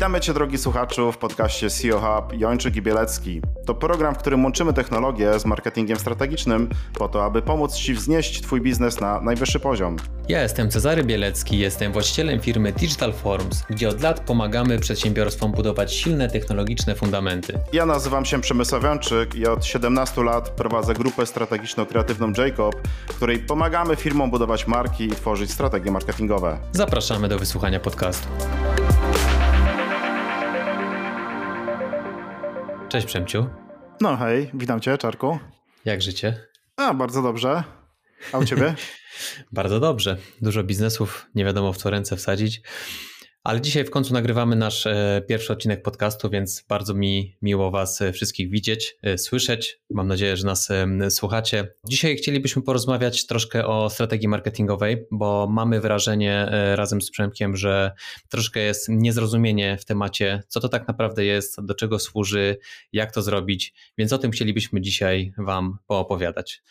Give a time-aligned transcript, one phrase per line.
[0.00, 3.42] Witamy Cię, drogi słuchaczu, w podcaście CEO Hub Jończyk i Bielecki.
[3.66, 8.42] To program, w którym łączymy technologię z marketingiem strategicznym po to, aby pomóc Ci wznieść
[8.42, 9.96] Twój biznes na najwyższy poziom.
[10.28, 15.94] Ja jestem Cezary Bielecki, jestem właścicielem firmy Digital Forms, gdzie od lat pomagamy przedsiębiorstwom budować
[15.94, 17.58] silne technologiczne fundamenty.
[17.72, 22.74] Ja nazywam się Przemysław Jończyk i od 17 lat prowadzę grupę strategiczno-kreatywną Jacob,
[23.08, 26.58] w której pomagamy firmom budować marki i tworzyć strategie marketingowe.
[26.72, 28.28] Zapraszamy do wysłuchania podcastu.
[32.90, 33.46] Cześć Przemciu.
[34.00, 35.38] No hej, witam Cię, Czarku.
[35.84, 36.46] Jak życie?
[36.76, 37.64] A, bardzo dobrze.
[38.32, 38.74] A u Ciebie?
[39.52, 40.16] bardzo dobrze.
[40.42, 42.62] Dużo biznesów, nie wiadomo w co ręce wsadzić.
[43.44, 48.02] Ale dzisiaj w końcu nagrywamy nasz e, pierwszy odcinek podcastu, więc bardzo mi miło Was
[48.02, 49.80] e, wszystkich widzieć, e, słyszeć.
[49.90, 50.68] Mam nadzieję, że nas
[51.10, 51.74] słuchacie.
[51.84, 57.92] Dzisiaj chcielibyśmy porozmawiać troszkę o strategii marketingowej, bo mamy wrażenie razem z Przemkiem, że
[58.28, 62.56] troszkę jest niezrozumienie w temacie, co to tak naprawdę jest, do czego służy,
[62.92, 66.62] jak to zrobić, więc o tym chcielibyśmy dzisiaj Wam poopowiadać.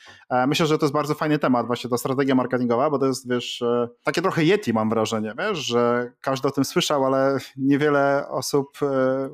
[0.47, 3.63] Myślę, że to jest bardzo fajny temat, właśnie ta strategia marketingowa, bo to jest, wiesz,
[4.03, 9.29] takie trochę Yeti mam wrażenie, wiesz, że każdy o tym słyszał, ale niewiele osób e,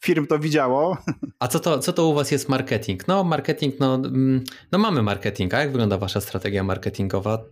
[0.00, 0.96] firm to widziało.
[1.38, 3.08] A co to, co to u Was jest marketing?
[3.08, 5.54] No, marketing, no, mm, no mamy marketing.
[5.54, 7.44] A jak wygląda Wasza strategia marketingowa?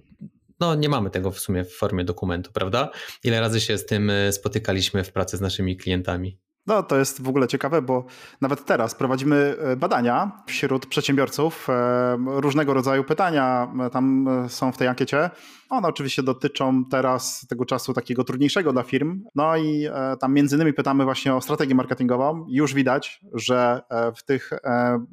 [0.61, 2.91] No, nie mamy tego w sumie w formie dokumentu, prawda?
[3.25, 6.39] Ile razy się z tym e, spotykaliśmy w pracy z naszymi klientami?
[6.69, 8.05] No, to jest w ogóle ciekawe, bo
[8.41, 11.69] nawet teraz prowadzimy e, badania wśród przedsiębiorców.
[11.71, 15.31] E, różnego rodzaju pytania e, tam są w tej ankiecie.
[15.71, 19.25] One oczywiście dotyczą teraz tego czasu takiego trudniejszego dla firm.
[19.35, 19.89] No i
[20.21, 22.47] tam między innymi pytamy właśnie o strategię marketingową.
[22.49, 23.81] Już widać, że
[24.17, 24.51] w tych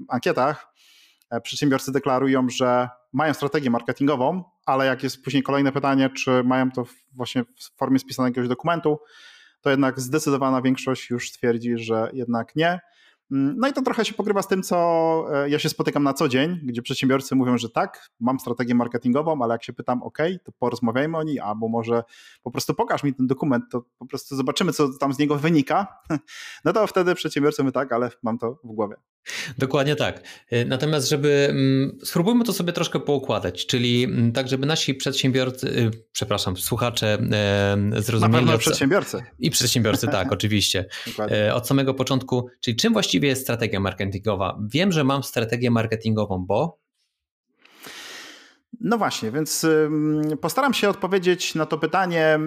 [0.10, 0.74] ankietach
[1.44, 6.86] przedsiębiorcy deklarują, że mają strategię marketingową, ale jak jest później kolejne pytanie, czy mają to
[7.14, 9.00] właśnie w formie spisanego jakiegoś dokumentu,
[9.66, 12.80] to jednak zdecydowana większość już twierdzi, że jednak nie.
[13.32, 14.76] Mm, no i to trochę się pokrywa z tym, co
[15.34, 19.44] e, ja się spotykam na co dzień, gdzie przedsiębiorcy mówią, że tak, mam strategię marketingową,
[19.44, 22.04] ale jak się pytam, OK, to porozmawiajmy o niej, albo może
[22.44, 25.88] po prostu pokaż mi ten dokument, to po prostu zobaczymy, co tam z niego wynika.
[26.66, 28.96] No to wtedy przedsiębiorcy mówią, tak, ale mam to w głowie.
[29.58, 30.24] Dokładnie tak.
[30.50, 35.70] E, natomiast, żeby mm, spróbujmy to sobie troszkę poukładać, czyli mm, tak, żeby nasi przedsiębiorcy,
[35.70, 37.18] e, przepraszam, słuchacze
[37.98, 38.46] zrozumieli.
[38.46, 39.24] Na pewno przedsiębiorcy.
[39.40, 40.86] I przedsiębiorcy, tak, oczywiście.
[41.54, 44.60] Od samego początku, czyli czym właściwie właściwie jest strategia marketingowa?
[44.74, 46.80] Wiem, że mam strategię marketingową, bo
[48.82, 49.66] no właśnie, więc
[50.42, 52.40] postaram się odpowiedzieć na to pytanie,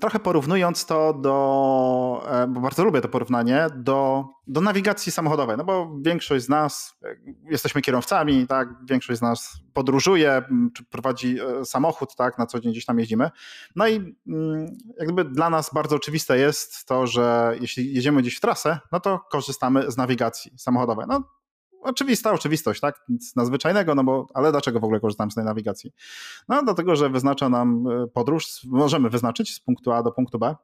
[0.00, 5.56] trochę porównując to do, e, bo bardzo lubię to porównanie, do, do nawigacji samochodowej.
[5.56, 7.16] No bo większość z nas, e,
[7.50, 10.42] jesteśmy kierowcami, tak, większość z nas podróżuje,
[10.74, 13.30] czy prowadzi e, samochód, tak, na co dzień gdzieś tam jeździmy.
[13.76, 14.14] No i
[15.00, 19.20] jakby dla nas bardzo oczywiste jest to, że jeśli jedziemy gdzieś w trasę, no to
[19.30, 21.06] korzystamy z nawigacji samochodowej.
[21.08, 21.22] No
[21.84, 23.00] oczywista oczywistość, tak?
[23.08, 25.92] Nic nadzwyczajnego, no bo, ale dlaczego w ogóle korzystamy z tej nawigacji?
[26.48, 30.56] No dlatego, że wyznacza nam e, podróż, możemy wyznaczyć z punktu A do punktu B.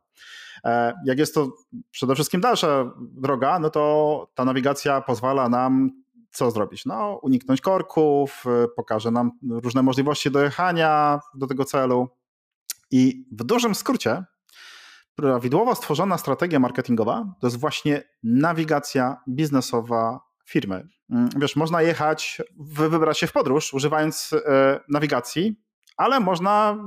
[0.64, 1.48] E, jak jest to
[1.90, 5.90] przede wszystkim dalsza droga, no to ta nawigacja pozwala nam
[6.30, 6.86] co zrobić?
[6.86, 12.08] No, uniknąć korków, e, pokaże nam różne możliwości dojechania do tego celu.
[12.90, 14.24] I w dużym skrócie,
[15.14, 20.88] prawidłowo stworzona strategia marketingowa to jest właśnie nawigacja biznesowa firmy.
[21.10, 25.54] Mm, wiesz, można jechać, wybrać się w podróż używając e, nawigacji,
[25.96, 26.78] ale można,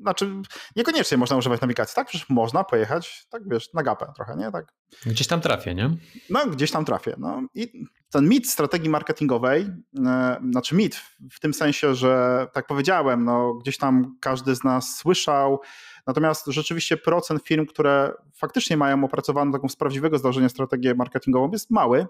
[0.00, 0.30] znaczy
[0.76, 2.08] niekoniecznie można używać nawigacji, tak?
[2.08, 4.52] Przecież można pojechać, tak wiesz, na gapę trochę, nie?
[4.52, 4.72] Tak.
[5.06, 5.90] Gdzieś tam trafię, nie?
[6.30, 7.14] No, gdzieś tam trafię.
[7.18, 7.42] No.
[7.54, 9.66] I ten mit strategii marketingowej,
[10.06, 10.96] e, znaczy mit
[11.32, 15.60] w tym sensie, że tak powiedziałem, no, gdzieś tam każdy z nas słyszał,
[16.06, 21.70] Natomiast rzeczywiście procent firm, które faktycznie mają opracowaną taką z prawdziwego zdarzenia strategię marketingową jest
[21.70, 22.06] mały,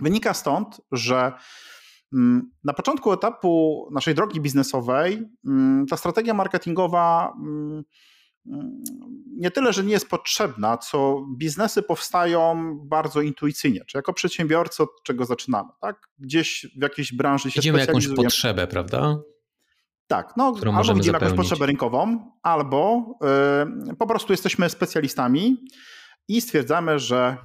[0.00, 1.32] Wynika stąd, że
[2.12, 7.84] mm, na początku etapu naszej drogi biznesowej mm, ta strategia marketingowa mm,
[9.36, 13.84] nie tyle, że nie jest potrzebna, co biznesy powstają bardzo intuicyjnie.
[13.86, 15.68] Czy jako przedsiębiorcy od czego zaczynamy?
[15.80, 16.08] Tak?
[16.18, 19.18] Gdzieś w jakiejś branży się Widzimy jakąś potrzebę, prawda?
[20.06, 21.12] Tak, no, albo widzimy zapełnić.
[21.12, 23.04] jakąś potrzebę rynkową, albo
[23.88, 25.56] yy, po prostu jesteśmy specjalistami
[26.28, 27.36] i stwierdzamy, że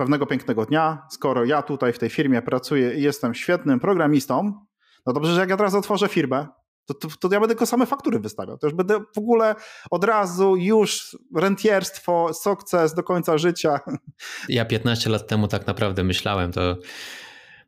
[0.00, 4.52] pewnego pięknego dnia, skoro ja tutaj w tej firmie pracuję i jestem świetnym programistą,
[5.06, 6.46] no dobrze, że jak ja teraz otworzę firmę,
[6.86, 8.58] to, to, to, ja będę tylko same faktury wystawiał.
[8.58, 9.54] To już będę w ogóle
[9.90, 13.80] od razu już rentierstwo, sukces do końca życia.
[14.48, 16.76] Ja 15 lat temu tak naprawdę myślałem, to,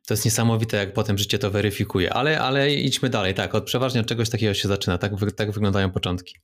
[0.07, 3.33] to jest niesamowite, jak potem życie to weryfikuje, ale, ale idźmy dalej.
[3.33, 6.35] Tak, od przeważnie od czegoś takiego się zaczyna, tak, tak wyglądają początki.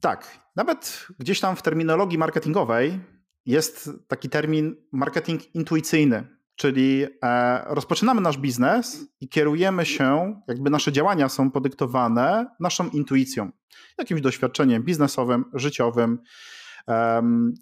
[0.00, 3.00] Tak, nawet gdzieś tam w terminologii marketingowej
[3.46, 10.92] jest taki termin marketing intuicyjny, czyli e, rozpoczynamy nasz biznes i kierujemy się, jakby nasze
[10.92, 13.50] działania są podyktowane naszą intuicją,
[13.98, 16.18] jakimś doświadczeniem biznesowym, życiowym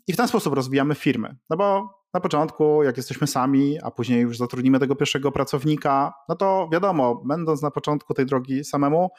[0.07, 1.37] i w ten sposób rozwijamy firmy.
[1.51, 6.37] No bo na początku, jak jesteśmy sami, a później już zatrudnimy tego pierwszego pracownika, no
[6.37, 9.11] to wiadomo, będąc na początku tej drogi samemu,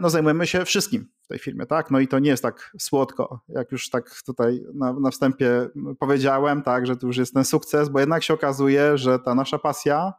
[0.00, 1.90] no zajmujemy się wszystkim w tej firmie, tak?
[1.90, 5.68] No i to nie jest tak słodko, jak już tak tutaj na, na wstępie
[5.98, 9.58] powiedziałem, tak, że to już jest ten sukces, bo jednak się okazuje, że ta nasza
[9.58, 10.12] pasja,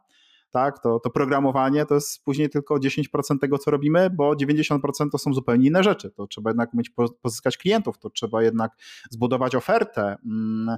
[0.50, 4.78] tak, to, to programowanie to jest później tylko 10% tego, co robimy, bo 90%
[5.12, 6.10] to są zupełnie inne rzeczy.
[6.10, 6.90] To trzeba jednak umieć
[7.22, 8.72] pozyskać klientów, to trzeba jednak
[9.10, 10.16] zbudować ofertę.
[10.24, 10.76] Mm.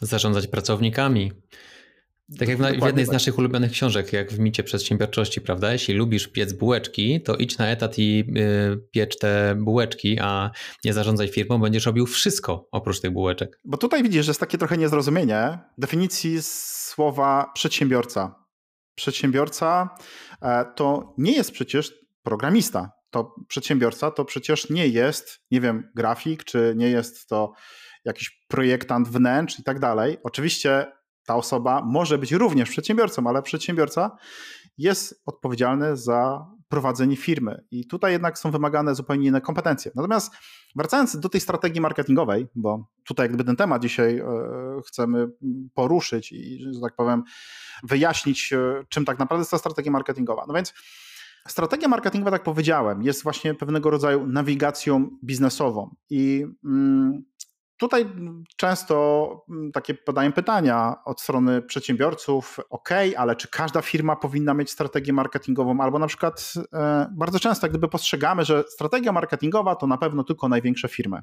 [0.00, 1.32] Zarządzać pracownikami.
[2.38, 3.12] Tak jak w, w jednej z tak.
[3.12, 5.72] naszych ulubionych książek, jak w micie przedsiębiorczości, prawda?
[5.72, 10.50] Jeśli lubisz piec bułeczki, to idź na etat i yy, piecz te bułeczki, a
[10.84, 13.60] nie zarządzaj firmą, będziesz robił wszystko oprócz tych bułeczek.
[13.64, 18.34] Bo tutaj widzisz, że jest takie trochę niezrozumienie definicji słowa przedsiębiorca.
[18.94, 19.96] Przedsiębiorca
[20.42, 21.92] e, to nie jest przecież
[22.22, 22.90] programista.
[23.10, 27.52] To przedsiębiorca to przecież nie jest, nie wiem, grafik, czy nie jest to
[28.04, 30.16] jakiś projektant wnętrz i tak dalej.
[30.22, 30.86] Oczywiście
[31.30, 34.16] ta osoba może być również przedsiębiorcą, ale przedsiębiorca
[34.78, 37.64] jest odpowiedzialny za prowadzenie firmy.
[37.70, 39.90] I tutaj jednak są wymagane zupełnie inne kompetencje.
[39.94, 40.32] Natomiast
[40.76, 44.24] wracając do tej strategii marketingowej, bo tutaj jakby ten temat dzisiaj e,
[44.86, 45.28] chcemy
[45.74, 47.22] poruszyć i, że tak powiem,
[47.82, 50.44] wyjaśnić, e, czym tak naprawdę jest ta strategia marketingowa.
[50.48, 50.74] No więc
[51.48, 57.29] strategia marketingowa, tak powiedziałem, jest właśnie pewnego rodzaju nawigacją biznesową i mm,
[57.80, 58.06] Tutaj
[58.56, 64.70] często mm, takie padają pytania od strony przedsiębiorców, ok, ale czy każda firma powinna mieć
[64.70, 65.80] strategię marketingową?
[65.80, 70.48] Albo na przykład e, bardzo często gdyby postrzegamy, że strategia marketingowa to na pewno tylko
[70.48, 71.22] największe firmy.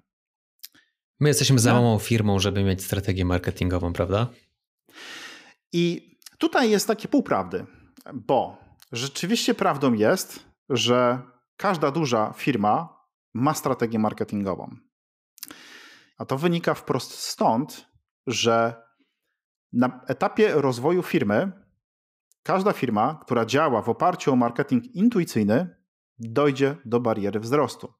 [1.20, 4.28] My jesteśmy za małą firmą, żeby mieć strategię marketingową, prawda?
[5.74, 7.66] I tutaj jest takie półprawdy,
[8.14, 8.58] bo
[8.92, 11.22] rzeczywiście prawdą jest, że
[11.58, 12.98] każda duża firma
[13.34, 14.76] ma strategię marketingową.
[16.18, 17.88] A to wynika wprost stąd,
[18.28, 18.84] że
[19.74, 21.52] na etapie rozwoju firmy
[22.44, 25.76] każda firma, która działa w oparciu o marketing intuicyjny,
[26.20, 27.94] dojdzie do bariery wzrostu.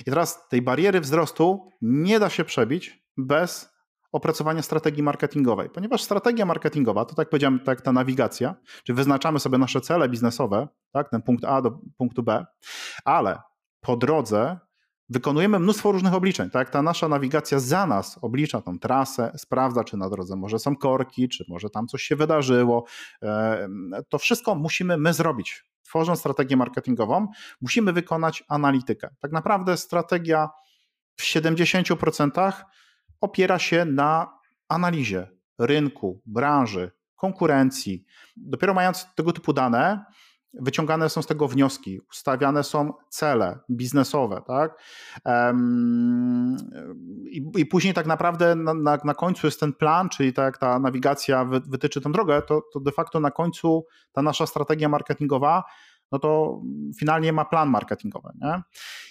[0.00, 3.78] I teraz tej bariery wzrostu nie da się przebić bez
[4.12, 8.54] opracowania strategii marketingowej, ponieważ strategia marketingowa to tak powiedziałem, tak ta nawigacja,
[8.84, 12.46] czyli wyznaczamy sobie nasze cele biznesowe, tak, ten punkt A do punktu B,
[13.04, 13.40] ale
[13.80, 14.58] po drodze
[15.08, 16.50] wykonujemy mnóstwo różnych obliczeń.
[16.50, 20.76] Tak, ta nasza nawigacja za nas oblicza tą trasę, sprawdza, czy na drodze może są
[20.76, 22.84] korki, czy może tam coś się wydarzyło.
[24.08, 25.64] To wszystko musimy my zrobić.
[25.82, 27.28] Tworząc strategię marketingową,
[27.60, 29.08] musimy wykonać analitykę.
[29.20, 30.48] Tak naprawdę strategia
[31.16, 32.52] w 70%
[33.20, 34.38] opiera się na
[34.68, 35.28] analizie
[35.58, 38.04] rynku, branży, konkurencji.
[38.36, 40.04] Dopiero mając tego typu dane,
[40.54, 44.82] wyciągane są z tego wnioski, ustawiane są cele biznesowe, tak?
[47.30, 50.78] I, i później tak naprawdę na, na, na, końcu jest ten plan, czyli tak ta
[50.78, 55.64] nawigacja wy, wytyczy tę drogę, to, to de facto na końcu ta nasza strategia marketingowa,
[56.12, 56.60] no to
[56.98, 58.62] finalnie ma plan marketingowy, nie?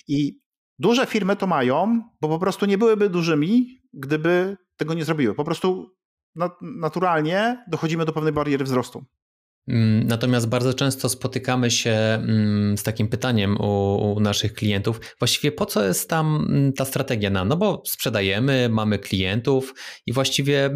[0.08, 0.40] I
[0.80, 5.36] duże firmy to mają, bo po prostu nie byłyby dużymi, gdyby tego nie zrobiły.
[5.36, 5.98] Po prostu
[6.62, 9.06] naturalnie dochodzimy do pewnej bariery wzrostu.
[9.68, 15.52] Mm, natomiast bardzo często spotykamy się mm, z takim pytaniem u, u, naszych klientów, właściwie
[15.52, 17.48] po co jest tam mm, ta strategia nam?
[17.48, 19.74] No bo sprzedajemy, mamy klientów
[20.06, 20.70] i właściwie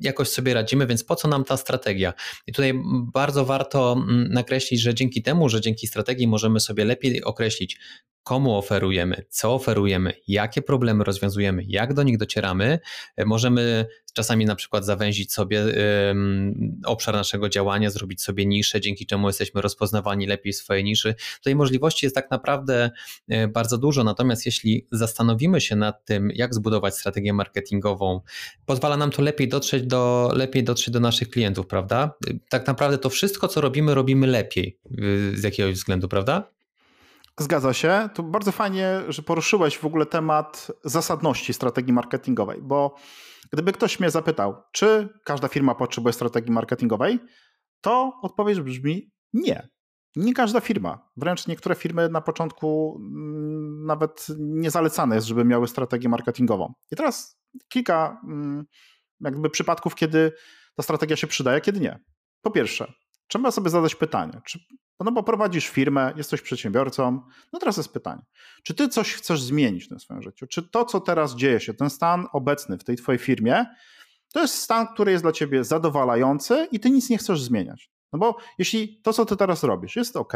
[0.00, 2.12] jakoś sobie radzimy, więc po co nam ta strategia?
[2.46, 2.72] I tutaj
[3.12, 7.78] bardzo warto nakreślić, że dzięki temu, że dzięki strategii możemy sobie lepiej określić,
[8.24, 12.78] komu oferujemy, co oferujemy, jakie problemy rozwiązujemy, jak do nich docieramy.
[13.16, 15.64] E, możemy czasami na przykład zawęzić sobie
[16.84, 21.14] obszar naszego działania, zrobić sobie niszę, dzięki czemu jesteśmy rozpoznawani lepiej w swojej niszy.
[21.36, 22.90] Tutaj możliwości jest tak naprawdę
[23.28, 28.20] e, bardzo dużo, natomiast jeśli zastanowimy się nad tym, jak zbudować strategię marketingową,
[28.66, 32.14] pozwala nam to lepiej dotrzeć do, lepiej dotrzeć do naszych klientów, prawda?
[32.48, 34.78] Tak naprawdę to wszystko, co robimy, robimy lepiej
[35.34, 36.53] z jakiegoś względu, prawda?
[37.38, 38.08] Zgadza się.
[38.14, 42.96] To bardzo fajnie, że poruszyłeś w ogóle temat zasadności strategii marketingowej, bo
[43.52, 47.18] gdyby ktoś mnie zapytał, czy każda firma potrzebuje strategii marketingowej,
[47.80, 49.68] to odpowiedź brzmi nie.
[50.16, 51.10] Nie każda firma.
[51.16, 56.72] Wręcz niektóre firmy na początku mm, nawet nie zalecane jest, żeby miały strategię marketingową.
[56.90, 58.64] I teraz kilka mm,
[59.20, 60.32] jakby przypadków, kiedy
[60.76, 62.00] ta strategia się przydaje, kiedy nie.
[62.42, 62.92] Po pierwsze,
[63.28, 64.58] trzeba sobie zadać pytanie, czy
[65.00, 67.22] No bo prowadzisz firmę, jesteś przedsiębiorcą.
[67.52, 68.22] No teraz jest pytanie,
[68.62, 70.46] czy ty coś chcesz zmienić w tym swoim życiu?
[70.46, 73.66] Czy to, co teraz dzieje się, ten stan obecny w tej twojej firmie,
[74.32, 77.90] to jest stan, który jest dla ciebie zadowalający i ty nic nie chcesz zmieniać?
[78.12, 80.32] No bo jeśli to, co ty teraz robisz, jest ok,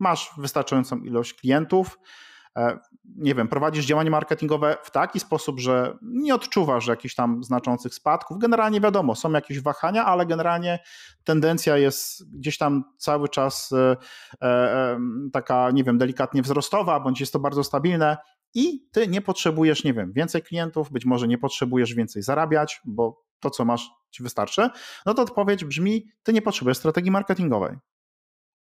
[0.00, 1.98] masz wystarczającą ilość klientów,
[3.16, 8.38] nie wiem, prowadzisz działanie marketingowe w taki sposób, że nie odczuwasz jakichś tam znaczących spadków.
[8.38, 10.78] Generalnie wiadomo, są jakieś wahania, ale generalnie
[11.24, 13.96] tendencja jest gdzieś tam cały czas e,
[14.42, 14.98] e,
[15.32, 18.16] taka, nie wiem, delikatnie wzrostowa, bądź jest to bardzo stabilne.
[18.54, 23.22] I ty nie potrzebujesz, nie wiem, więcej klientów, być może nie potrzebujesz więcej zarabiać, bo
[23.40, 24.70] to, co masz, ci wystarczy.
[25.06, 27.76] No to odpowiedź brzmi: ty nie potrzebujesz strategii marketingowej.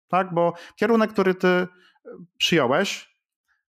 [0.07, 1.67] Tak, bo kierunek, który ty
[2.37, 3.12] przyjąłeś,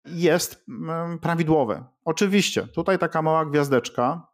[0.05, 1.83] jest mm, prawidłowe.
[2.05, 4.27] Oczywiście, tutaj taka mała gwiazdeczka,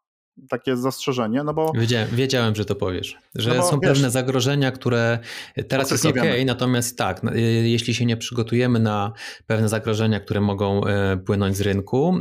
[0.50, 1.72] takie zastrzeżenie, no bo...
[1.76, 5.20] Wiedziałem, wiedziałem że to powiesz, że no są wiesz, pewne zagrożenia, które
[5.68, 7.32] teraz jest ok, natomiast tak, no,
[7.64, 9.14] jeśli się nie przygotujemy na
[9.48, 12.18] pewne zagrożenia, które mogą e, płynąć z rynku,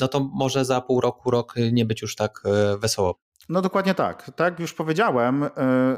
[0.00, 3.20] no to może za pół roku, rok nie być już tak e, wesoło.
[3.48, 4.30] No dokładnie tak.
[4.36, 5.48] Tak jak już powiedziałem, e,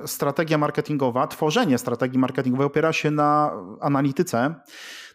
[0.06, 4.54] strategia marketingowa, tworzenie strategii marketingowej opiera się na analityce,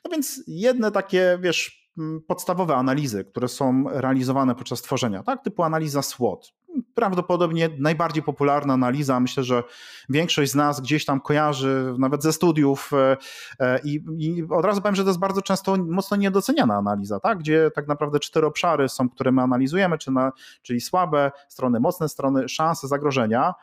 [0.05, 1.83] no więc jedne takie, wiesz,
[2.27, 6.53] podstawowe analizy, które są realizowane podczas tworzenia, tak, typu analiza SWOT.
[6.95, 9.63] Prawdopodobnie najbardziej popularna analiza, myślę, że
[10.09, 13.17] większość z nas gdzieś tam kojarzy, nawet ze studiów, e,
[13.59, 17.37] e, i, i od razu powiem, że to jest bardzo często mocno niedoceniana analiza, tak?
[17.37, 20.31] gdzie tak naprawdę cztery obszary są, które my analizujemy, czy na,
[20.61, 23.53] czyli słabe strony, mocne strony, szanse, zagrożenia.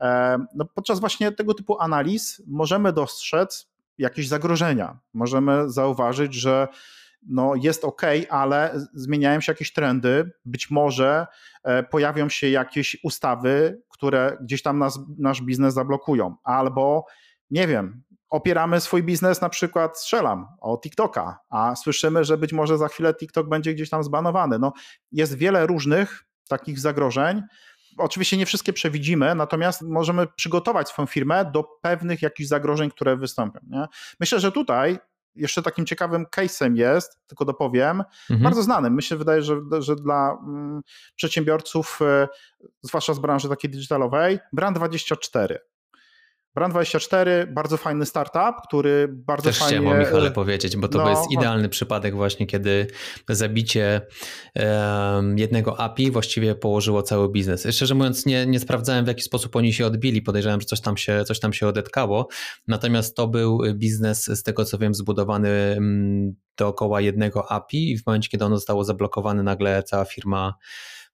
[0.00, 4.98] E, no, podczas właśnie tego typu analiz możemy dostrzec jakieś zagrożenia.
[5.14, 6.68] Możemy zauważyć, że
[7.26, 11.26] no jest ok, ale zmieniają się jakieś trendy, być może
[11.64, 17.06] e, pojawią się jakieś ustawy, które gdzieś tam nas, nasz biznes zablokują, albo
[17.50, 22.78] nie wiem, opieramy swój biznes na przykład, strzelam, o TikToka, a słyszymy, że być może
[22.78, 24.58] za chwilę TikTok będzie gdzieś tam zbanowany.
[24.58, 24.72] No,
[25.12, 27.42] jest wiele różnych takich zagrożeń,
[27.96, 33.60] Oczywiście nie wszystkie przewidzimy, natomiast możemy przygotować swoją firmę do pewnych jakichś zagrożeń, które wystąpią.
[33.70, 33.86] Nie?
[34.20, 34.98] Myślę, że tutaj
[35.34, 38.42] jeszcze takim ciekawym case'em jest, tylko dopowiem, mhm.
[38.42, 38.94] bardzo znanym.
[38.94, 40.80] Myślę, wydaje, że, że dla mm,
[41.16, 42.28] przedsiębiorców, e,
[42.82, 45.56] zwłaszcza z branży takiej digitalowej, Brand24.
[46.56, 49.78] Brand24, bardzo fajny startup, który bardzo Też fajnie...
[49.78, 52.86] chciałem o Michale powiedzieć, bo to no, jest idealny przypadek właśnie, kiedy
[53.28, 54.00] zabicie
[54.56, 57.66] um, jednego API właściwie położyło cały biznes.
[57.70, 60.96] Szczerze mówiąc nie, nie sprawdzałem w jaki sposób oni się odbili, podejrzewam, że coś tam
[60.96, 62.28] się, coś tam się odetkało,
[62.68, 68.06] natomiast to był biznes z tego co wiem zbudowany mm, dookoła jednego API i w
[68.06, 70.54] momencie kiedy ono zostało zablokowane nagle cała firma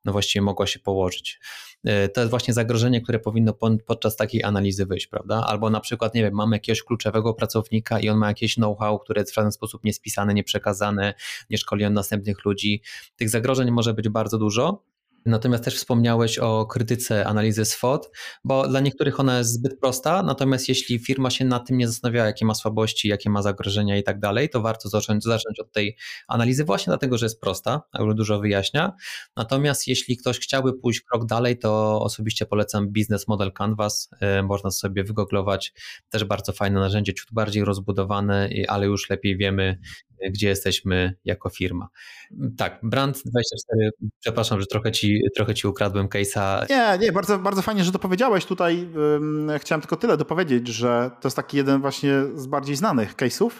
[0.04, 1.40] no właściwie mogła się położyć.
[1.84, 3.54] E, to jest właśnie zagrożenie, które powinno
[3.86, 5.44] podczas takiej analizy wyjść, prawda?
[5.46, 9.20] Albo na przykład, nie wiem, mamy jakiegoś kluczowego pracownika i on ma jakieś know-how, które
[9.20, 11.14] jest w żaden sposób niespisane, nieprzekazane,
[11.50, 12.82] nie szkoli on następnych ludzi.
[13.16, 14.93] Tych zagrożeń może być bardzo dużo.
[15.26, 18.10] Natomiast też wspomniałeś o krytyce analizy SWOT,
[18.44, 22.26] bo dla niektórych ona jest zbyt prosta, natomiast jeśli firma się nad tym nie zastanawia,
[22.26, 25.96] jakie ma słabości, jakie ma zagrożenia i tak dalej, to warto zacząć, zacząć od tej
[26.28, 28.92] analizy właśnie dlatego, że jest prosta, ale dużo wyjaśnia.
[29.36, 34.10] Natomiast jeśli ktoś chciałby pójść krok dalej, to osobiście polecam Business Model Canvas.
[34.20, 35.72] E, można sobie wygooglować,
[36.10, 39.78] też bardzo fajne narzędzie, ciut bardziej rozbudowane, ale już lepiej wiemy,
[40.30, 41.88] gdzie jesteśmy jako firma.
[42.56, 43.90] Tak, Brand24,
[44.20, 46.70] przepraszam, że trochę ci, trochę ci ukradłem case'a.
[46.70, 48.44] Nie, nie, bardzo, bardzo fajnie, że to powiedziałeś.
[48.44, 48.88] Tutaj
[49.58, 53.50] chciałem tylko tyle dopowiedzieć, że to jest taki jeden właśnie z bardziej znanych case'ów,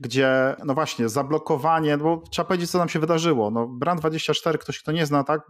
[0.00, 3.50] gdzie no właśnie zablokowanie, bo trzeba powiedzieć, co nam się wydarzyło.
[3.50, 5.40] No, Brand24, ktoś kto nie zna, tak,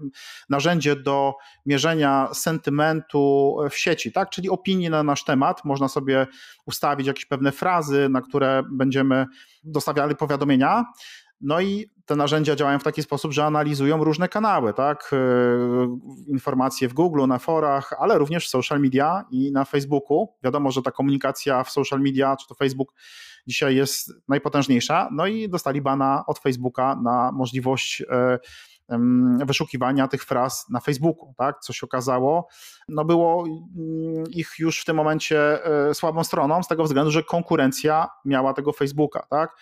[0.48, 1.34] narzędzie do
[1.66, 5.64] mierzenia sentymentu w sieci, tak, czyli opinii na nasz temat.
[5.64, 6.26] Można sobie
[6.66, 9.26] ustawić jakieś pewne frazy, na które będziemy
[9.64, 10.84] dostawiali powiadomienia.
[11.40, 15.10] No i te narzędzia działają w taki sposób, że analizują różne kanały, tak?
[15.12, 15.18] E,
[16.26, 20.28] informacje w Google, na forach, ale również w social media i na Facebooku.
[20.44, 22.94] Wiadomo, że ta komunikacja w social media, czy to Facebook
[23.48, 25.08] dzisiaj jest najpotężniejsza.
[25.12, 28.38] No i dostali bana od Facebooka na możliwość e,
[29.46, 31.60] wyszukiwania tych fraz na Facebooku, tak?
[31.60, 32.48] Co się okazało,
[32.88, 37.22] no było mm, ich już w tym momencie e, słabą stroną z tego względu, że
[37.22, 39.56] konkurencja miała tego Facebooka, tak?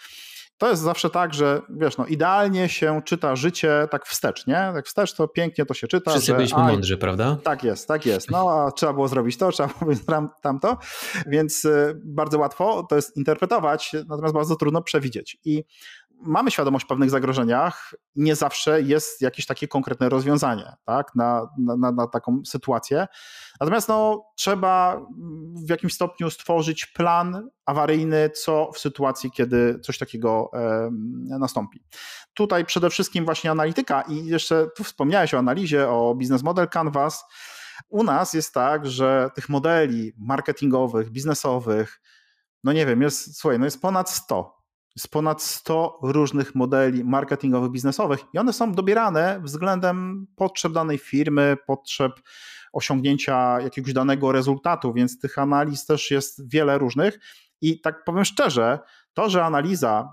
[0.58, 4.70] To jest zawsze tak, że wiesz, no idealnie się czyta życie tak wstecz, nie?
[4.74, 6.10] Tak wstecz to pięknie to się czyta.
[6.10, 7.36] Wszyscy że, byliśmy mądrzy, prawda?
[7.42, 8.30] Tak jest, tak jest.
[8.30, 10.78] No a trzeba było zrobić to, trzeba było zrobić tamto,
[11.26, 15.38] więc y, bardzo łatwo to jest interpretować, natomiast bardzo trudno przewidzieć.
[15.44, 15.64] I
[16.22, 22.06] mamy świadomość pewnych zagrożeniach, nie zawsze jest jakieś takie konkretne rozwiązanie tak, na, na, na
[22.06, 23.06] taką sytuację.
[23.60, 25.00] Natomiast no, trzeba
[25.66, 30.90] w jakimś stopniu stworzyć plan awaryjny, co w sytuacji, kiedy coś takiego e,
[31.38, 31.84] nastąpi.
[32.34, 37.24] Tutaj przede wszystkim właśnie analityka i jeszcze tu wspomniałeś o analizie, o business model Canvas.
[37.88, 42.00] U nas jest tak, że tych modeli marketingowych, biznesowych,
[42.64, 44.56] no nie wiem, jest, słuchaj, no jest ponad 100.
[44.96, 51.56] Jest ponad 100 różnych modeli marketingowych, biznesowych i one są dobierane względem potrzeb danej firmy,
[51.66, 52.12] potrzeb
[52.72, 57.18] osiągnięcia jakiegoś danego rezultatu, więc tych analiz też jest wiele różnych.
[57.60, 58.78] I tak powiem szczerze,
[59.14, 60.08] to, że analiza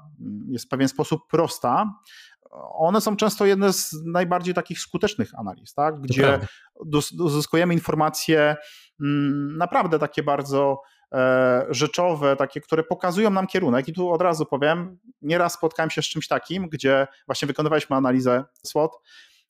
[0.48, 1.94] jest w pewien sposób prosta,
[2.74, 6.02] one są często jedne z najbardziej takich skutecznych analiz, tak?
[6.02, 6.40] gdzie
[7.20, 8.56] uzyskujemy informacje
[9.02, 10.82] mm, naprawdę takie bardzo
[11.70, 13.88] rzeczowe, takie, które pokazują nam kierunek.
[13.88, 18.44] I tu od razu powiem, nieraz spotkałem się z czymś takim, gdzie właśnie wykonywaliśmy analizę
[18.64, 19.00] SWOT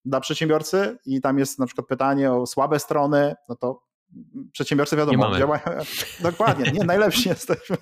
[0.06, 3.84] dla przedsiębiorcy i tam jest na przykład pytanie o słabe strony, no to
[4.52, 5.64] przedsiębiorcy wiadomo, działają.
[6.20, 7.78] Dokładnie, nie, najlepsi jesteśmy.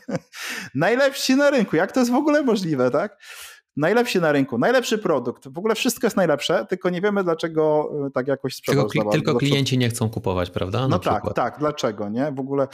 [0.75, 1.75] najlepsi na rynku.
[1.75, 3.17] Jak to jest w ogóle możliwe, tak?
[3.77, 8.11] Najlepsi na rynku, najlepszy produkt, w ogóle wszystko jest najlepsze, tylko nie wiemy dlaczego e,
[8.11, 10.79] tak jakoś sprzedaż Tylko, tylko klienci nie chcą kupować, prawda?
[10.79, 11.35] Na no tak, przykład.
[11.35, 12.31] tak, tak, dlaczego, nie?
[12.31, 12.67] W ogóle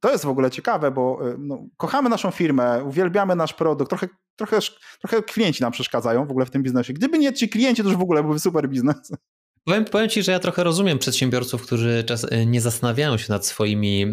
[0.00, 4.08] to jest w ogóle ciekawe, bo e, no, kochamy naszą firmę, uwielbiamy nasz produkt, trochę,
[4.36, 4.58] trochę,
[5.00, 6.92] trochę klienci nam przeszkadzają w ogóle w tym biznesie.
[6.92, 9.12] Gdyby nie ci klienci, to już w ogóle byłby super biznes.
[9.64, 13.46] Powiem, powiem, Ci, że ja trochę rozumiem przedsiębiorców, którzy czas, e, nie zastanawiają się nad
[13.46, 14.06] swoimi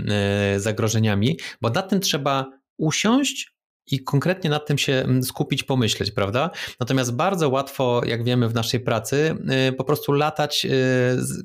[0.57, 3.58] zagrożeniami, bo nad tym trzeba usiąść,
[3.91, 6.49] i konkretnie nad tym się mm, skupić, pomyśleć, prawda?
[6.79, 9.35] Natomiast bardzo łatwo, jak wiemy w naszej pracy,
[9.69, 10.69] y, po prostu latać, y,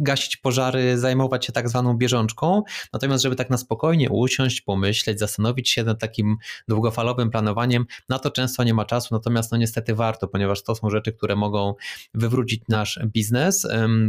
[0.01, 2.63] gasić pożary, zajmować się tak zwaną bieżączką.
[2.93, 6.37] Natomiast, żeby tak na spokojnie usiąść, pomyśleć, zastanowić się nad takim
[6.69, 10.91] długofalowym planowaniem, na to często nie ma czasu, natomiast no niestety warto, ponieważ to są
[10.91, 11.75] rzeczy, które mogą
[12.15, 13.67] wywrócić nasz biznes,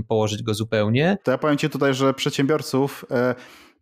[0.07, 1.17] położyć go zupełnie.
[1.23, 3.35] To ja powiem Ci tutaj, że przedsiębiorców e,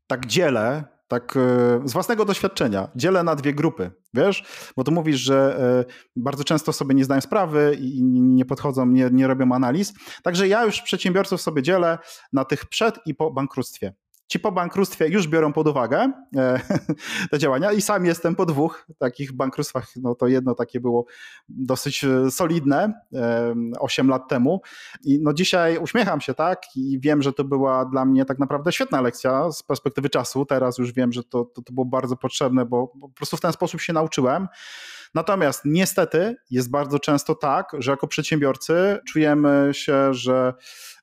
[0.08, 0.84] tak dzielę
[1.14, 1.40] tak e,
[1.86, 4.44] z własnego doświadczenia dzielę na dwie grupy, wiesz?
[4.78, 5.58] Bo tu mówisz, że
[5.90, 9.94] e, bardzo często sobie nie zdają sprawy i nie podchodzą, nie, nie robią analiz.
[10.24, 11.98] Także ja już przedsiębiorców sobie dzielę
[12.34, 13.94] na tych przed i po bankructwie
[14.28, 16.60] ci po bankructwie już biorą pod uwagę e,
[17.32, 19.88] te działania i sam jestem po dwóch takich bankructwach.
[19.96, 21.06] No to jedno takie było
[21.50, 22.94] dosyć e, solidne
[23.80, 24.62] 8 lat temu
[25.04, 28.72] i no dzisiaj uśmiecham się, tak, i wiem, że to była dla mnie tak naprawdę
[28.72, 30.46] świetna lekcja z perspektywy czasu.
[30.46, 33.54] Teraz już wiem, że to, to, to było bardzo potrzebne, bo po prostu w ten
[33.54, 34.48] sposób się nauczyłem.
[35.14, 40.54] Natomiast niestety jest bardzo często tak, że jako przedsiębiorcy czujemy się, że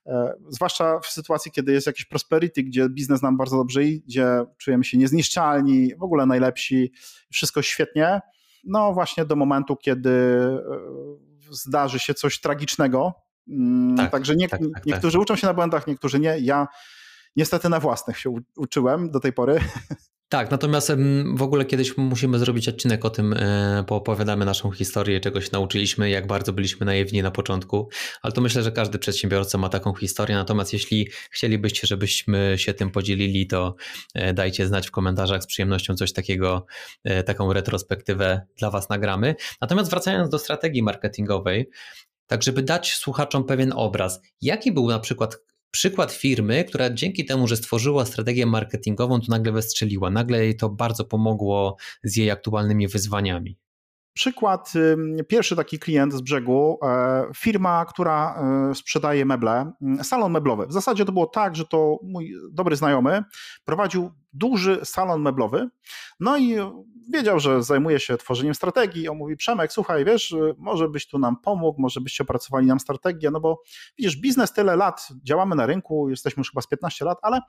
[0.05, 4.83] e, zwłaszcza w sytuacji, kiedy jest jakiś prosperity, gdzie biznes nam bardzo dobrze idzie, czujemy
[4.83, 6.91] się niezniszczalni, w ogóle najlepsi,
[7.31, 8.21] wszystko świetnie,
[8.63, 10.59] no właśnie do momentu, kiedy e,
[11.51, 13.13] zdarzy się coś tragicznego.
[13.47, 16.39] Mm, tak, Także nie, tak, tak, tak, niektórzy uczą się na błędach, niektórzy nie.
[16.39, 16.67] Ja
[17.35, 19.59] niestety na własnych się uczyłem do tej pory.
[20.31, 20.91] Tak, natomiast
[21.35, 23.35] w ogóle kiedyś musimy zrobić odcinek o tym,
[23.87, 27.89] poopowiadamy e, naszą historię, czegoś nauczyliśmy, jak bardzo byliśmy naiwni na początku,
[28.21, 32.91] ale to myślę, że każdy przedsiębiorca ma taką historię, natomiast jeśli chcielibyście, żebyśmy się tym
[32.91, 33.75] podzielili, to
[34.13, 36.65] e, dajcie znać w komentarzach, z przyjemnością coś takiego,
[37.03, 39.35] e, taką retrospektywę dla Was nagramy.
[39.61, 41.69] Natomiast wracając do strategii marketingowej,
[42.27, 45.37] tak żeby dać słuchaczom pewien obraz, jaki był na przykład
[45.71, 50.09] przykład firmy, która dzięki temu, że stworzyła strategię marketingową, to nagle wystrzeliła.
[50.09, 53.57] Nagle jej to bardzo pomogło z jej aktualnymi wyzwaniami.
[54.13, 54.73] Przykład,
[55.27, 58.35] pierwszy taki klient z brzegu, e, firma, która
[58.71, 59.71] e, sprzedaje meble,
[60.03, 60.67] salon meblowy.
[60.67, 63.23] W zasadzie to było tak, że to mój dobry znajomy
[63.65, 65.69] prowadził duży salon meblowy,
[66.19, 66.55] no i
[67.13, 69.09] wiedział, że zajmuje się tworzeniem strategii.
[69.09, 73.31] On mówi: Przemek, słuchaj, wiesz, może byś tu nam pomógł, może byście opracowali nam strategię,
[73.31, 73.61] no bo
[73.97, 77.39] widzisz, biznes tyle lat, działamy na rynku, jesteśmy już chyba z 15 lat, ale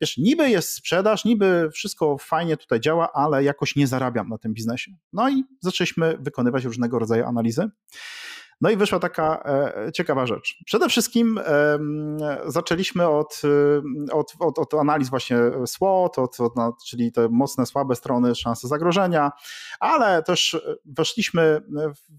[0.00, 4.54] wiesz, niby jest sprzedaż, niby wszystko fajnie tutaj działa, ale jakoś nie zarabiam na tym
[4.54, 4.92] biznesie.
[5.12, 7.70] No i zaczęliśmy wykonywać różnego rodzaju analizy.
[8.62, 10.58] No i wyszła taka e, ciekawa rzecz.
[10.66, 11.40] Przede wszystkim
[12.46, 13.42] zaczęliśmy od,
[14.08, 16.54] e, od, od, od analiz właśnie SWOT, od, od,
[16.86, 19.32] czyli te mocne, słabe strony, szanse zagrożenia,
[19.80, 21.60] ale też weszliśmy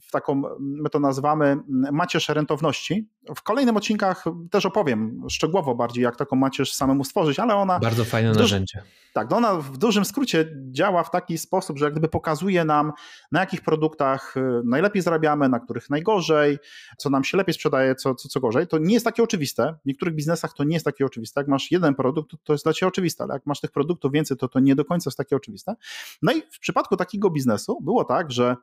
[0.08, 1.58] w taką, my to nazywamy
[1.92, 3.10] macierz rentowności.
[3.36, 7.80] W kolejnym odcinkach też opowiem szczegółowo bardziej, jak taką macierz samemu stworzyć, ale ona...
[7.80, 8.84] Bardzo fajne narzędzie.
[9.14, 12.92] Tak, no ona w dużym skrócie działa w taki sposób, że jak gdyby pokazuje nam,
[13.32, 16.58] na jakich produktach y, najlepiej zarabiamy, na których najgorzej,
[16.98, 18.68] co nam się lepiej sprzedaje, co, co, co gorzej.
[18.68, 19.76] To nie jest takie oczywiste.
[19.84, 21.42] W niektórych biznesach to nie jest takie oczywiste.
[21.42, 24.12] Jak masz jeden produkt, to, to jest dla ciebie oczywiste, ale jak masz tych produktów
[24.12, 25.76] więcej, to to nie do końca jest takie oczywiste.
[26.22, 28.56] No i w przypadku takiego biznesu było tak, że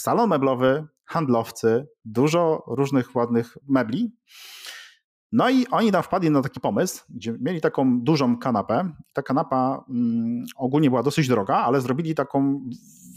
[0.00, 4.12] salon meblowy, handlowcy, dużo różnych ładnych mebli.
[5.32, 8.92] No i oni tam wpadli na taki pomysł, gdzie mieli taką dużą kanapę.
[9.12, 12.60] Ta kanapa mm, ogólnie była dosyć droga, ale zrobili taką,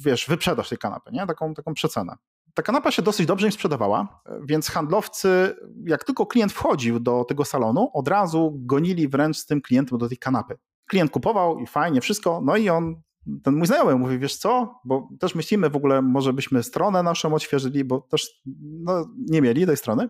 [0.06, 1.28] wiesz, wyprzedaż tej kanapy, nie?
[1.28, 2.16] Taką, taką przecenę.
[2.54, 7.46] Ta kanapa się dosyć dobrze im sprzedawała, więc handlowcy, jak tylko klient wchodził do tego
[7.46, 10.58] salonu, od razu gonili wręcz z tym klientem do tej kanapy.
[10.86, 13.02] Klient kupował i fajnie, wszystko, no i on
[13.44, 17.34] ten mój znajomy mówi, wiesz co, bo też myślimy w ogóle, może byśmy stronę naszą
[17.34, 20.10] odświeżyli, bo też no, nie mieli tej strony.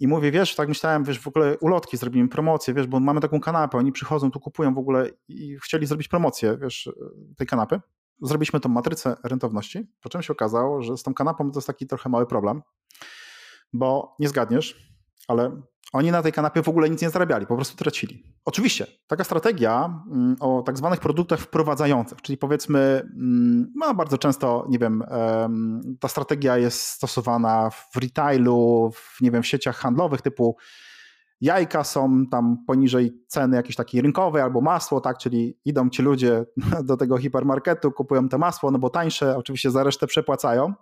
[0.00, 3.40] I mówię, wiesz, tak myślałem, wiesz, w ogóle ulotki zrobimy, promocję, wiesz, bo mamy taką
[3.40, 6.90] kanapę, oni przychodzą, tu kupują w ogóle i chcieli zrobić promocję, wiesz,
[7.36, 7.80] tej kanapy.
[8.22, 11.86] Zrobiliśmy tą matrycę rentowności, po czym się okazało, że z tą kanapą to jest taki
[11.86, 12.62] trochę mały problem,
[13.72, 14.92] bo nie zgadniesz,
[15.28, 18.24] ale oni na tej kanapie w ogóle nic nie zarabiali, po prostu tracili.
[18.44, 24.66] Oczywiście, taka strategia mm, o tak zwanych produktach wprowadzających, czyli powiedzmy, mm, no bardzo często,
[24.68, 25.04] nie wiem,
[26.00, 30.56] ta strategia jest stosowana w retailu, w, nie wiem, w sieciach handlowych typu
[31.42, 36.44] jajka są tam poniżej ceny jakiejś takiej rynkowej albo masło, tak, czyli idą ci ludzie
[36.88, 40.72] do tego hipermarketu, kupują to masło, no bo tańsze, oczywiście za resztę przepłacają.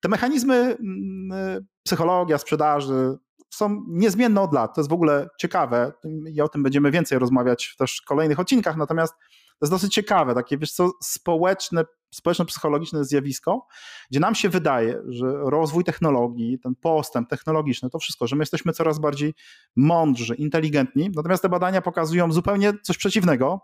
[0.00, 3.18] Te mechanizmy, mm, psychologia sprzedaży,
[3.54, 4.74] są niezmienne od lat.
[4.74, 5.92] To jest w ogóle ciekawe
[6.34, 9.14] i o tym będziemy więcej rozmawiać też w kolejnych odcinkach, natomiast
[9.62, 11.84] to jest dosyć ciekawe, takie wiesz co, społeczne,
[12.14, 13.66] społeczno-psychologiczne zjawisko,
[14.10, 18.72] gdzie nam się wydaje, że rozwój technologii, ten postęp technologiczny, to wszystko, że my jesteśmy
[18.72, 19.34] coraz bardziej
[19.76, 23.60] mądrzy, inteligentni, natomiast te badania pokazują zupełnie coś przeciwnego,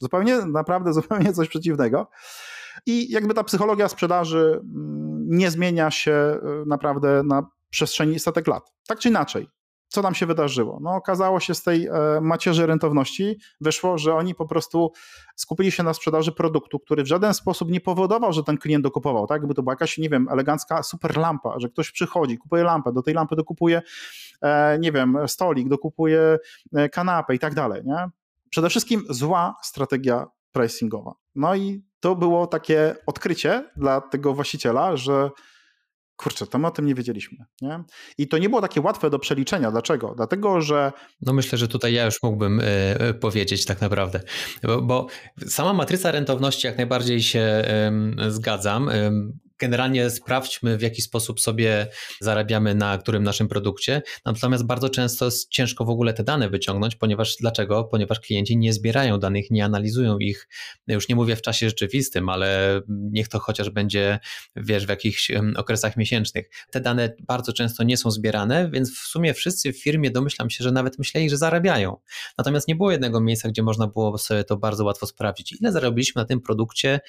[0.00, 2.10] zupełnie, naprawdę zupełnie coś przeciwnego.
[2.86, 8.72] I jakby ta psychologia sprzedaży mm, nie zmienia się y, naprawdę na przestrzeni setek lat.
[8.86, 9.48] Tak czy inaczej,
[9.88, 10.78] co tam się wydarzyło?
[10.82, 14.92] No, okazało się z tej e, macierzy rentowności, wyszło, że oni po prostu
[15.36, 19.26] skupili się na sprzedaży produktu, który w żaden sposób nie powodował, że ten klient dokupował,
[19.26, 19.40] tak?
[19.40, 23.02] Jakby to była jakaś, nie wiem, elegancka super lampa, że ktoś przychodzi, kupuje lampę, do
[23.02, 23.82] tej lampy dokupuje,
[24.42, 26.38] e, nie wiem, stolik, dokupuje
[26.74, 28.08] e, kanapę i tak dalej, nie?
[28.50, 31.14] Przede wszystkim zła strategia pricingowa.
[31.34, 35.30] No i to było takie odkrycie dla tego właściciela, że
[36.18, 37.44] kurczę, to my o tym nie wiedzieliśmy.
[37.62, 37.82] Nie?
[38.18, 39.70] I to nie było takie łatwe do przeliczenia.
[39.70, 40.14] Dlaczego?
[40.16, 40.92] Dlatego, że.
[41.22, 44.20] No myślę, że tutaj ja już mógłbym y, powiedzieć tak naprawdę,
[44.62, 45.06] bo, bo,
[45.46, 47.64] sama matryca rentowności jak najbardziej się
[48.26, 48.88] y, zgadzam.
[48.88, 49.12] Y,
[49.58, 51.86] generalnie sprawdźmy, w jaki sposób sobie
[52.20, 54.02] zarabiamy na którym naszym produkcie.
[54.24, 57.84] Natomiast bardzo często jest ciężko w ogóle te dane wyciągnąć, ponieważ dlaczego?
[57.84, 60.48] Ponieważ klienci nie zbierają danych, nie analizują ich,
[60.86, 64.18] już nie mówię w czasie rzeczywistym, ale niech to chociaż będzie,
[64.56, 66.50] wiesz, w jakichś okresach miesięcznych.
[66.70, 70.64] Te dane bardzo często nie są zbierane, więc w sumie wszyscy w firmie domyślam się,
[70.64, 71.96] że nawet myśleli, że zarabiają.
[72.38, 75.52] Natomiast nie było jednego miejsca, gdzie można było sobie to bardzo łatwo sprawdzić.
[75.52, 77.00] Ile zarobiliśmy na tym produkcie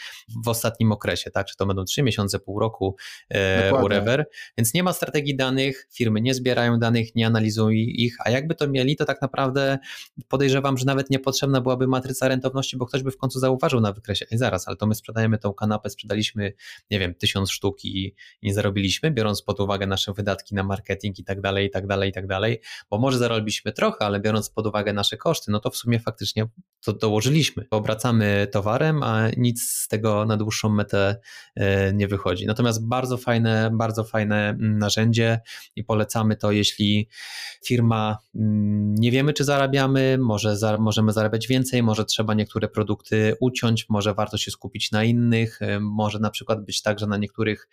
[0.43, 1.47] w ostatnim okresie, tak?
[1.47, 2.95] Czy to będą trzy miesiące, pół roku,
[3.29, 4.25] e, whatever.
[4.57, 8.67] Więc nie ma strategii danych, firmy nie zbierają danych, nie analizują ich, a jakby to
[8.67, 9.79] mieli, to tak naprawdę
[10.27, 14.25] podejrzewam, że nawet niepotrzebna byłaby matryca rentowności, bo ktoś by w końcu zauważył na wykresie,
[14.31, 16.53] ej zaraz, ale to my sprzedajemy tą kanapę, sprzedaliśmy,
[16.91, 21.23] nie wiem, tysiąc sztuk i, nie zarobiliśmy, biorąc pod uwagę nasze wydatki na marketing i
[21.23, 24.67] tak dalej, i tak dalej, i tak dalej, bo może zarobiliśmy trochę, ale biorąc pod
[24.67, 26.47] uwagę nasze koszty, no to w sumie faktycznie
[26.81, 27.65] to dołożyliśmy.
[27.71, 31.19] Obracamy towarem, a nic z tego na dłuższą metę
[31.55, 32.45] e, nie wychodzi chodzi.
[32.45, 35.39] Natomiast bardzo fajne, bardzo fajne mm, narzędzie
[35.75, 37.09] i polecamy to, jeśli
[37.65, 43.35] firma mm, nie wiemy, czy zarabiamy, może za, możemy zarabiać więcej, może trzeba niektóre produkty
[43.39, 47.17] uciąć, może warto się skupić na innych, y, może na przykład być tak, że na
[47.17, 47.69] niektórych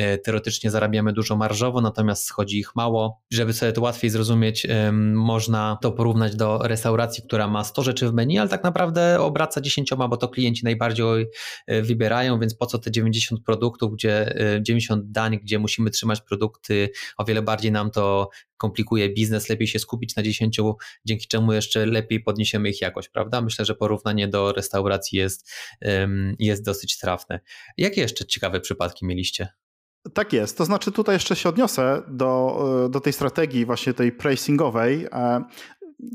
[0.00, 3.20] y, teoretycznie zarabiamy dużo marżowo, natomiast schodzi ich mało.
[3.30, 4.66] Żeby sobie to łatwiej zrozumieć,
[5.14, 9.60] można to porównać do restauracji, która ma 100 rzeczy w menu, ale tak naprawdę obraca
[9.60, 11.26] 10, bo to klienci najbardziej
[11.70, 15.90] y, wybierają, więc po co te 90 produktów, gdzie gdzie 90 y, dań, gdzie musimy
[15.90, 20.60] trzymać produkty, o wiele bardziej nam to komplikuje biznes, lepiej się skupić na 10,
[21.04, 23.40] dzięki czemu jeszcze lepiej podniesiemy ich jakość, prawda?
[23.40, 25.50] Myślę, że porównanie do restauracji jest,
[26.38, 27.40] jest dosyć trafne.
[27.76, 29.48] Jakie jeszcze ciekawe przypadki mieliście?
[30.14, 30.58] Tak jest.
[30.58, 35.06] To znaczy, tutaj jeszcze się odniosę do, y, do tej strategii, właśnie tej pricingowej.
[36.02, 36.06] E,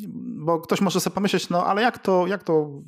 [0.45, 2.81] bo ktoś może sobie pomyśleć, no ale jak to, jak to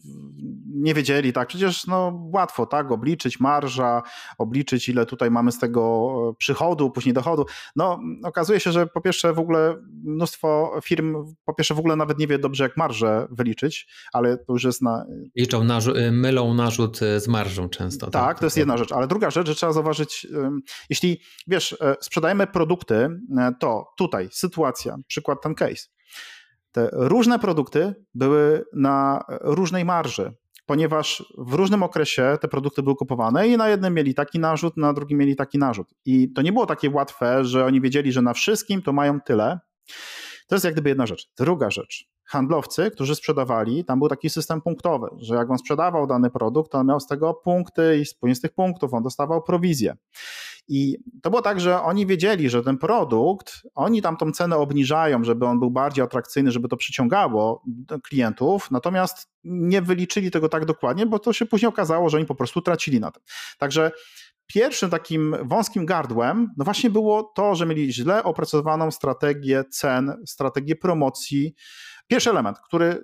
[0.76, 1.48] nie wiedzieli, tak?
[1.48, 2.92] Przecież no, łatwo, tak?
[2.92, 4.04] Obliczyć marża,
[4.38, 7.46] obliczyć ile tutaj mamy z tego przychodu, później dochodu.
[7.76, 12.20] No, okazuje się, że po pierwsze w ogóle mnóstwo firm, po pierwsze w ogóle nawet
[12.20, 15.06] nie wie dobrze, jak marżę wyliczyć, ale to już jest na...
[15.36, 18.06] Liczą, narzu- mylą narzut z marżą często.
[18.06, 20.28] Tak, tak, to jest jedna rzecz, ale druga rzecz, że trzeba zauważyć,
[20.90, 25.88] jeśli, wiesz, e, sprzedajemy produkty, e, to tutaj sytuacja, przykład ten case,
[26.76, 30.34] te różne produkty były na różnej marży.
[30.66, 34.94] ponieważ w różnym okresie te produkty były kupowane i na jednym mieli taki narzut, na
[34.94, 35.94] drugim mieli taki narzut.
[36.06, 39.60] I to nie było takie łatwe, że oni wiedzieli, że na wszystkim to mają tyle.
[40.48, 41.30] To jest jak gdyby jedna rzecz.
[41.38, 42.10] Druga rzecz.
[42.26, 46.78] Handlowcy, którzy sprzedawali, tam był taki system punktowy, że jak on sprzedawał dany produkt, to
[46.78, 49.96] on miał z tego punkty i z tych punktów on dostawał prowizję.
[50.68, 55.24] I to było tak, że oni wiedzieli, że ten produkt, oni tam tą cenę obniżają,
[55.24, 57.64] żeby on był bardziej atrakcyjny, żeby to przyciągało
[58.04, 62.36] klientów, natomiast nie wyliczyli tego tak dokładnie, bo to się później okazało, że oni po
[62.36, 63.24] prostu tracili na tym.
[63.58, 63.92] Także
[64.48, 70.76] pierwszym takim wąskim gardłem, no właśnie było to, że mieli źle opracowaną strategię cen, strategię
[70.76, 71.56] promocji.
[72.08, 73.04] Pierwszy element, który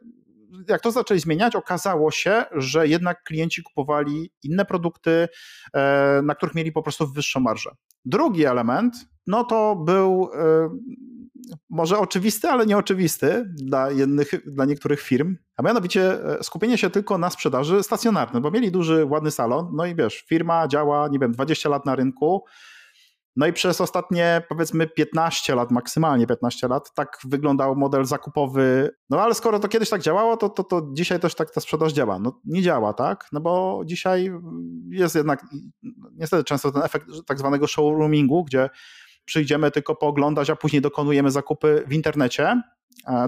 [0.68, 5.28] jak to zaczęli zmieniać, okazało się, że jednak klienci kupowali inne produkty,
[5.74, 7.70] e, na których mieli po prostu wyższą marżę.
[8.06, 8.96] Drugi element,
[9.28, 10.70] no to był e,
[11.70, 17.18] może oczywisty, ale nieoczywisty dla, jednych, dla niektórych firm, a mianowicie e, skupienie się tylko
[17.18, 21.32] na sprzedaży stacjonarnej, bo mieli duży, ładny salon, no i wiesz, firma działa, nie wiem,
[21.32, 22.44] 20 lat na rynku,
[23.36, 28.90] no i przez ostatnie powiedzmy 15 lat, maksymalnie 15 lat, tak wyglądał model zakupowy.
[29.10, 31.94] No ale skoro to kiedyś tak działało, to, to, to dzisiaj też tak ta sprzedaż
[31.94, 32.20] działa.
[32.20, 33.26] No nie działa, tak?
[33.32, 34.32] No bo dzisiaj
[34.90, 35.46] jest jednak
[36.14, 38.70] niestety często ten efekt tak zwanego showroomingu, gdzie
[39.26, 42.62] przyjdziemy tylko pooglądać, a później dokonujemy zakupy w internecie.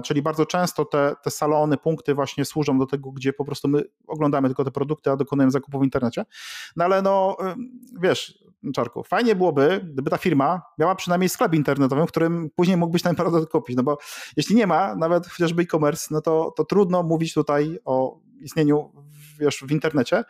[0.04, 3.84] Czyli bardzo często te, te salony, punkty właśnie służą do tego, gdzie po prostu my
[4.06, 6.24] oglądamy tylko te produkty, a dokonujemy zakupów w internecie.
[6.76, 7.36] No ale no,
[8.00, 13.02] wiesz, Czarku, fajnie byłoby, gdyby ta firma miała przynajmniej sklep internetowy, w którym później mógłbyś
[13.02, 13.98] ten produkt kupić, no bo
[14.36, 18.92] jeśli nie ma, nawet chociażby e-commerce, no to, to trudno mówić tutaj o istnieniu
[19.40, 20.24] wiesz, w internecie.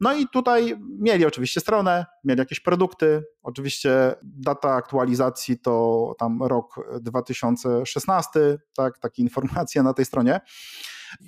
[0.00, 3.24] No i tutaj mieli oczywiście stronę, mieli jakieś produkty.
[3.42, 10.40] Oczywiście data aktualizacji to tam rok 2016, tak, takie informacje na tej stronie.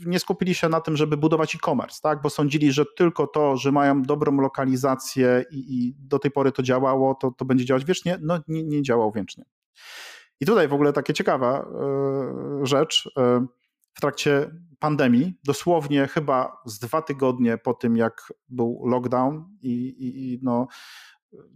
[0.06, 3.72] Nie skupili się na tym, żeby budować e-commerce, tak, bo sądzili, że tylko to, że
[3.72, 8.18] mają dobrą lokalizację i, i do tej pory to działało, to, to będzie działać wiecznie.
[8.22, 9.44] No nie, nie działał wiecznie.
[10.40, 11.66] I tutaj w ogóle takie ciekawa
[12.62, 13.06] y, rzecz.
[13.06, 13.60] Y,
[13.94, 20.32] w trakcie pandemii, dosłownie chyba z dwa tygodnie po tym, jak był lockdown i, i,
[20.32, 20.66] i no,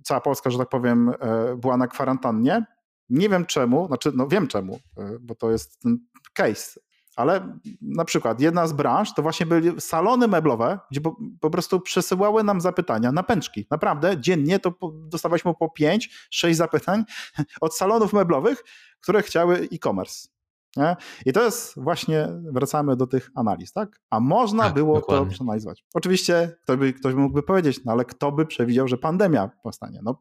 [0.03, 2.65] cała Polska, że tak powiem, e, była na kwarantannie.
[3.09, 5.99] Nie wiem czemu, znaczy, no wiem czemu, e, bo to jest ten
[6.35, 6.81] case,
[7.17, 11.81] ale na przykład jedna z branż to właśnie były salony meblowe, gdzie po, po prostu
[11.81, 13.67] przesyłały nam zapytania na pęczki.
[13.71, 17.05] Naprawdę, dziennie to dostawaliśmy po 5-6 zapytań
[17.61, 18.65] od salonów meblowych,
[19.01, 20.29] które chciały e-commerce.
[20.77, 20.97] Nie?
[21.27, 24.01] I to jest właśnie, wracamy do tych analiz, tak?
[24.11, 25.27] A można tak, było dokładnie.
[25.27, 25.85] to przeanalizować.
[25.95, 30.01] Oczywiście ktoś by, ktoś by mógłby powiedzieć, no ale kto by przewidział, że pandemia powstanie?
[30.03, 30.21] No,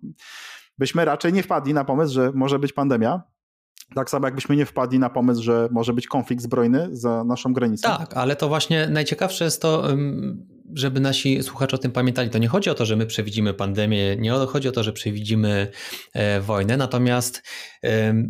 [0.78, 3.22] byśmy raczej nie wpadli na pomysł, że może być pandemia,
[3.96, 7.90] tak samo jakbyśmy nie wpadli na pomysł, że może być konflikt zbrojny za naszą granicą.
[7.98, 9.88] Tak, ale to właśnie najciekawsze jest to,
[10.74, 12.30] żeby nasi słuchacze o tym pamiętali.
[12.30, 15.68] To nie chodzi o to, że my przewidzimy pandemię, nie chodzi o to, że przewidzimy
[16.14, 17.44] e, wojnę, natomiast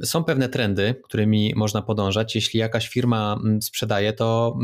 [0.03, 2.35] są pewne trendy, którymi można podążać.
[2.35, 4.57] Jeśli jakaś firma sprzedaje, to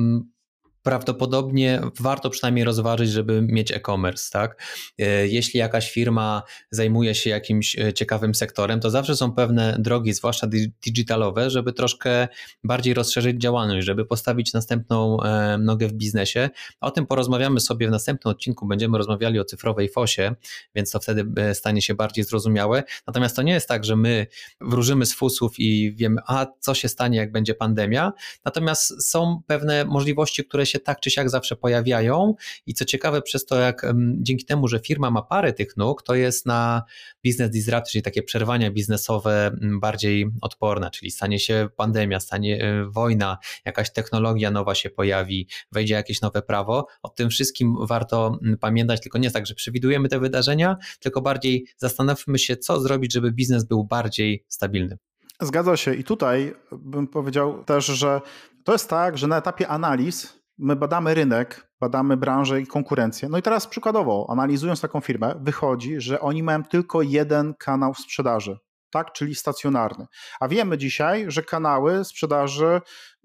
[0.84, 4.64] prawdopodobnie warto przynajmniej rozważyć, żeby mieć e-commerce, tak?
[5.00, 10.14] E, jeśli jakaś firma zajmuje się jakimś e, ciekawym sektorem, to zawsze są pewne drogi,
[10.14, 10.48] zwłaszcza
[10.86, 12.28] digitalowe, żeby troszkę
[12.64, 16.50] bardziej rozszerzyć działalność, żeby postawić następną e, nogę w biznesie.
[16.82, 20.36] O tym porozmawiamy sobie w następnym odcinku, będziemy rozmawiali o cyfrowej fosie,
[20.76, 22.84] więc to wtedy stanie się bardziej zrozumiałe.
[23.08, 24.28] Natomiast to nie jest tak, że my
[24.62, 28.14] wróżymy z fusów i wiemy, a co się stanie, jak będzie pandemia.
[28.46, 33.46] Natomiast są pewne możliwości, które się tak czy siak zawsze pojawiają i co ciekawe przez
[33.46, 36.84] to, jak dzięki temu, że firma ma parę tych nóg, to jest na
[37.26, 39.52] business disruption, czyli takie przerwania biznesowe
[39.82, 45.94] bardziej odporna, czyli stanie się pandemia, stanie e, wojna, jakaś technologia nowa się pojawi, wejdzie
[45.94, 46.88] jakieś nowe prawo.
[47.04, 52.40] O tym wszystkim warto pamiętać, tylko nie tak, że przewidujemy te wydarzenia, tylko bardziej zastanówmy
[52.40, 54.98] się, co zrobić, żeby biznes był bardziej stabilny.
[55.42, 58.22] Zgadza się i tutaj bym powiedział też, że
[58.64, 63.30] to jest tak, że na etapie analiz my badamy rynek, badamy branżę i konkurencję.
[63.30, 68.58] No i teraz przykładowo, analizując taką firmę, wychodzi, że oni mają tylko jeden kanał sprzedaży,
[68.92, 70.06] tak, czyli stacjonarny.
[70.40, 72.82] A wiemy dzisiaj, że kanały sprzedaży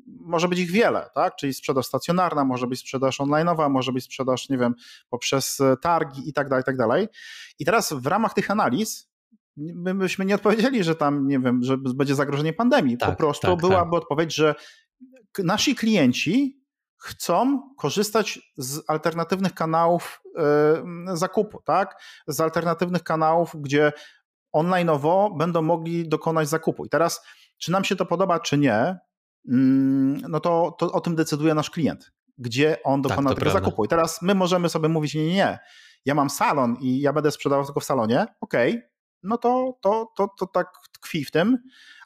[0.07, 1.37] może być ich wiele, tak?
[1.37, 4.75] Czyli sprzedaż stacjonarna, może być sprzedaż online'owa, może być sprzedaż, nie wiem,
[5.11, 7.09] poprzez targi i tak dalej, i tak dalej.
[7.59, 9.15] I teraz w ramach tych analiz
[9.57, 12.99] my byśmy nie odpowiedzieli, że tam, nie wiem, że będzie zagrożenie pandemii.
[12.99, 14.03] Tak, po prostu tak, byłaby tak.
[14.03, 14.55] odpowiedź, że
[15.39, 16.64] nasi klienci
[16.99, 20.23] chcą korzystać z alternatywnych kanałów
[21.13, 22.03] y, zakupu, tak?
[22.27, 23.93] Z alternatywnych kanałów, gdzie
[24.57, 26.85] online'owo będą mogli dokonać zakupu.
[26.85, 27.27] I teraz,
[27.59, 28.99] czy nam się to podoba, czy nie,
[29.49, 32.13] mm, no to, to o tym decyduje nasz klient.
[32.39, 33.67] gdzie on tak, dokona tak, tego prawda.
[33.67, 33.85] zakupu.
[33.85, 35.59] I teraz my możemy sobie mówić, nie, nie, nie,
[36.05, 38.89] ja mam salon i ja będę sprzedawał tylko w salonie, okej, okay,
[39.23, 41.59] no to, to, to, to tak tkwi w tym,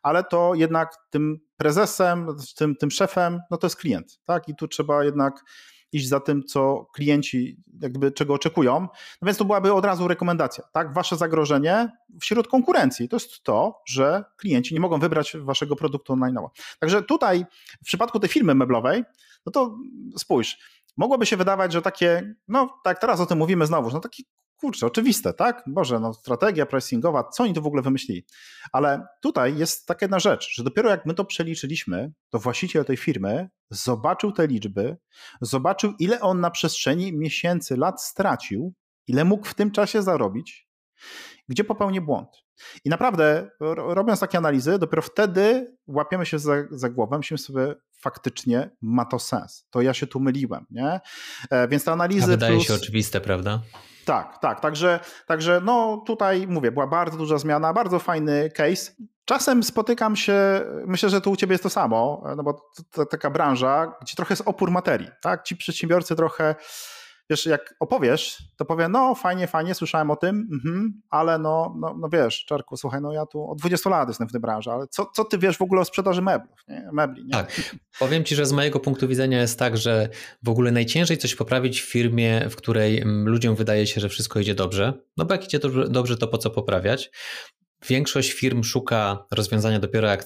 [0.03, 4.49] ale to jednak tym prezesem, tym, tym szefem, no to jest klient, tak?
[4.49, 5.44] I tu trzeba jednak
[5.92, 8.81] iść za tym, co klienci jakby czego oczekują.
[9.23, 10.94] No więc to byłaby od razu rekomendacja, tak?
[10.94, 16.49] Wasze zagrożenie wśród konkurencji to jest to, że klienci nie mogą wybrać waszego produktu online'owo.
[16.79, 17.47] Także tutaj
[17.83, 19.05] w przypadku tej firmy meblowej,
[19.47, 19.77] no to
[20.16, 20.59] spójrz,
[20.97, 24.25] mogłoby się wydawać, że takie, no tak teraz o tym mówimy znowu, no taki
[24.59, 25.64] kurczę, oczywiste, tak?
[25.66, 28.25] Boże, no strategia pricingowa, co oni tu w ogóle wymyślili?
[28.73, 32.97] Ale tutaj jest taka jedna rzecz, że dopiero jak my to przeliczyliśmy, to właściciel tej
[32.97, 34.97] firmy zobaczył te liczby,
[35.40, 38.75] zobaczył ile on na przestrzeni miesięcy, lat stracił,
[39.07, 40.68] ile mógł w tym czasie zarobić,
[41.49, 42.48] gdzie popełnił błąd.
[42.85, 48.71] I naprawdę, robiąc takie analizy, dopiero wtedy łapiemy się za, za głowę, myślimy sobie, faktycznie
[48.83, 49.66] ma to sens.
[49.71, 51.01] To ja się tu myliłem, nie?
[51.51, 52.25] E, więc te analizy.
[52.25, 52.66] A wydaje plus...
[52.66, 53.61] się oczywiste, prawda?
[54.05, 54.61] Tak, tak.
[54.61, 58.92] Także, także no tutaj mówię, była bardzo duża zmiana, bardzo fajny case.
[59.25, 63.07] Czasem spotykam się, myślę, że tu u ciebie jest to samo, no bo to, to
[63.07, 65.42] taka branża, gdzie trochę jest opór materii, tak?
[65.42, 66.55] Ci przedsiębiorcy trochę
[67.31, 71.97] wiesz, jak opowiesz, to powie, no fajnie, fajnie, słyszałem o tym, mhm, ale no, no,
[72.01, 74.87] no wiesz, Czarku, słuchaj, no ja tu od 20 lat jestem w tej branży, ale
[74.87, 76.88] co, co ty wiesz w ogóle o sprzedaży meblów, nie?
[76.93, 77.25] mebli?
[77.25, 77.31] Nie?
[77.31, 80.09] Tak, powiem ci, że z mojego punktu widzenia jest tak, że
[80.43, 84.41] w ogóle najciężej coś poprawić w firmie, w której mm, ludziom wydaje się, że wszystko
[84.41, 87.11] idzie dobrze, no bo jak idzie dobrze, to po co poprawiać?
[87.87, 90.25] Większość firm szuka rozwiązania dopiero jak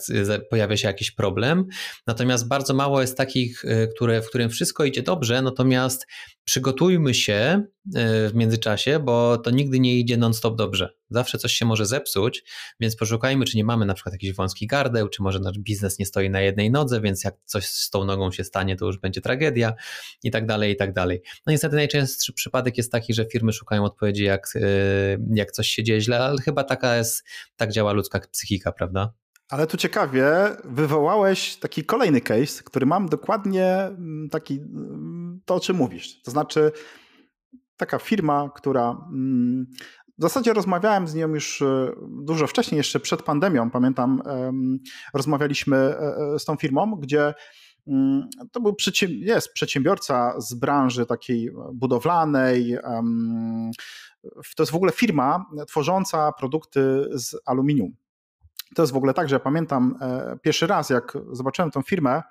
[0.51, 1.67] pojawia się jakiś problem,
[2.07, 6.07] natomiast bardzo mało jest takich, y, które, w którym wszystko idzie dobrze, natomiast
[6.45, 7.91] przygotujmy się y,
[8.29, 10.93] w międzyczasie, bo to nigdy nie idzie non-stop dobrze.
[11.13, 12.45] Zawsze coś się może zepsuć,
[12.81, 16.07] więc poszukajmy, czy nie mamy na przykład jakichś wąskich gardeł, czy może nasz biznes nie
[16.07, 19.21] stoi na jednej nodze, więc jak coś z tą nogą się stanie, to już będzie
[19.21, 19.75] tragedia
[20.23, 21.23] i tak dalej, i tak dalej.
[21.47, 25.83] No niestety najczęstszy przypadek jest taki, że firmy szukają odpowiedzi, jak, y, jak coś się
[25.83, 27.25] dzieje źle, ale chyba taka jest,
[27.57, 29.13] tak działa ludzka psychika, prawda?
[29.53, 30.27] Ale tu ciekawie,
[30.65, 36.23] wywołałeś taki kolejny case, który mam dokładnie mm, taki, mm, to o czym mówisz.
[36.23, 36.73] To znaczy,
[37.77, 39.67] taka firma, która mm,
[40.19, 44.23] w zasadzie rozmawiałem z nią już e, dużo wcześniej, jeszcze przed pandemią, pamiętam,
[45.15, 47.35] rozmawialiśmy e, e, z tą firmą, gdzie
[48.53, 48.77] to był
[49.09, 52.79] jest przedsiębiorca z branży takiej budowlanej.
[54.57, 57.93] To jest w ogóle firma tworząca produkty z aluminium.
[58.75, 59.99] To jest w ogóle tak, że ja pamiętam
[60.43, 62.23] pierwszy raz, jak zobaczyłem tą firmę,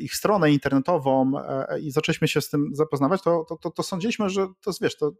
[0.00, 1.32] ich stronę internetową
[1.80, 4.96] i zaczęliśmy się z tym zapoznawać, to, to, to, to sądziliśmy, że to jest, wiesz,
[4.96, 5.12] to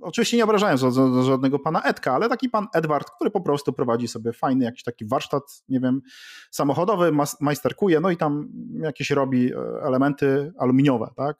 [0.00, 0.80] oczywiście nie obrażając
[1.24, 5.06] żadnego pana Edka, ale taki pan Edward, który po prostu prowadzi sobie fajny jakiś taki
[5.06, 6.00] warsztat, nie wiem,
[6.50, 8.48] samochodowy, majsterkuje, no i tam
[8.82, 9.52] jakieś robi
[9.82, 11.36] elementy aluminiowe, tak?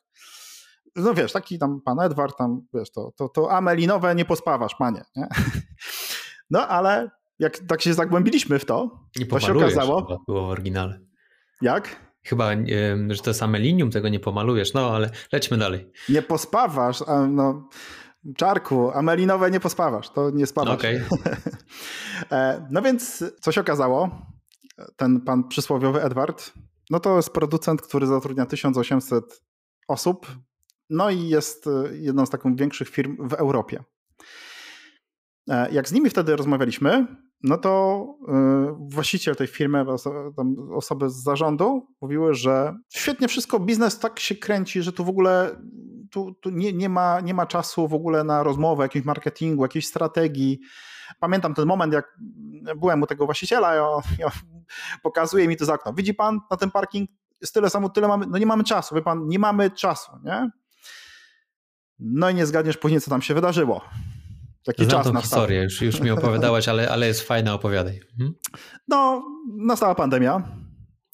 [0.96, 5.04] No wiesz, taki tam pan Edward, tam wiesz, to, to, to amelinowe nie pospawasz, panie,
[5.16, 5.28] nie?
[6.50, 10.20] No ale jak tak się zagłębiliśmy w to, nie to się okazało.
[10.28, 11.00] Było w oryginale.
[11.62, 11.96] Jak?
[12.24, 12.50] Chyba,
[13.08, 15.90] że to same linium tego nie pomalujesz, no ale lećmy dalej.
[16.08, 17.68] Nie pospawasz, no,
[18.36, 20.74] czarku, amelinowe nie pospawasz, to nie spawasz.
[20.74, 21.04] Okay.
[22.32, 24.26] E, no więc, co się okazało,
[24.96, 26.52] ten pan przysłowiowy Edward,
[26.90, 29.42] no to jest producent, który zatrudnia 1800
[29.88, 30.26] osób,
[30.90, 33.84] no i jest e, jedną z takich większych firm w Europie.
[35.50, 37.06] E, jak z nimi wtedy rozmawialiśmy,
[37.42, 38.04] no to
[38.78, 39.84] właściciel tej firmy,
[40.74, 45.56] osoby z zarządu mówiły, że świetnie wszystko, biznes tak się kręci, że tu w ogóle
[46.14, 49.86] tu, tu nie, nie, ma, nie ma czasu w ogóle na rozmowę, jakimś marketingu, jakiejś
[49.86, 50.60] strategii.
[51.20, 52.18] Pamiętam ten moment, jak
[52.76, 53.86] byłem u tego właściciela, ja,
[54.18, 54.30] ja
[55.02, 55.92] pokazuje mi to z okno.
[55.92, 59.02] Widzi pan na ten parking jest tyle samo, tyle mamy, no nie mamy czasu, wie
[59.02, 60.50] pan, nie mamy czasu, nie?
[61.98, 63.84] No i nie zgadniesz później, co tam się wydarzyło.
[64.64, 68.00] Taki Znam czas tą historię, już, już mi opowiadałaś, ale, ale jest fajna, opowiadaj.
[68.12, 68.34] Mhm.
[68.88, 69.22] No,
[69.58, 70.42] nastała pandemia.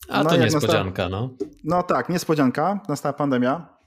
[0.09, 1.09] A no, to niespodzianka, nastała...
[1.09, 1.47] no.
[1.65, 3.80] No tak, niespodzianka, nastała pandemia.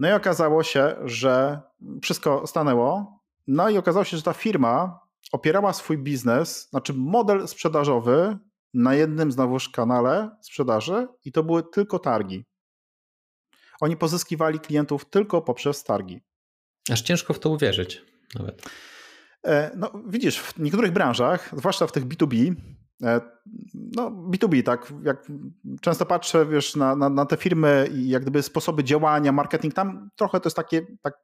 [0.00, 1.60] No i okazało się, że
[2.02, 3.20] wszystko stanęło.
[3.46, 5.00] No i okazało się, że ta firma
[5.32, 8.38] opierała swój biznes, znaczy model sprzedażowy
[8.74, 12.44] na jednym znowuż kanale sprzedaży i to były tylko targi.
[13.80, 16.20] Oni pozyskiwali klientów tylko poprzez targi.
[16.92, 18.02] Aż ciężko w to uwierzyć
[18.38, 18.62] nawet.
[19.46, 22.54] E, no, widzisz, w niektórych branżach, zwłaszcza w tych B2B, e,
[23.74, 25.26] no B2B, tak, jak
[25.80, 30.10] często patrzę, wiesz, na, na, na te firmy i jak gdyby sposoby działania, marketing, tam
[30.16, 31.14] trochę to jest takie, tak,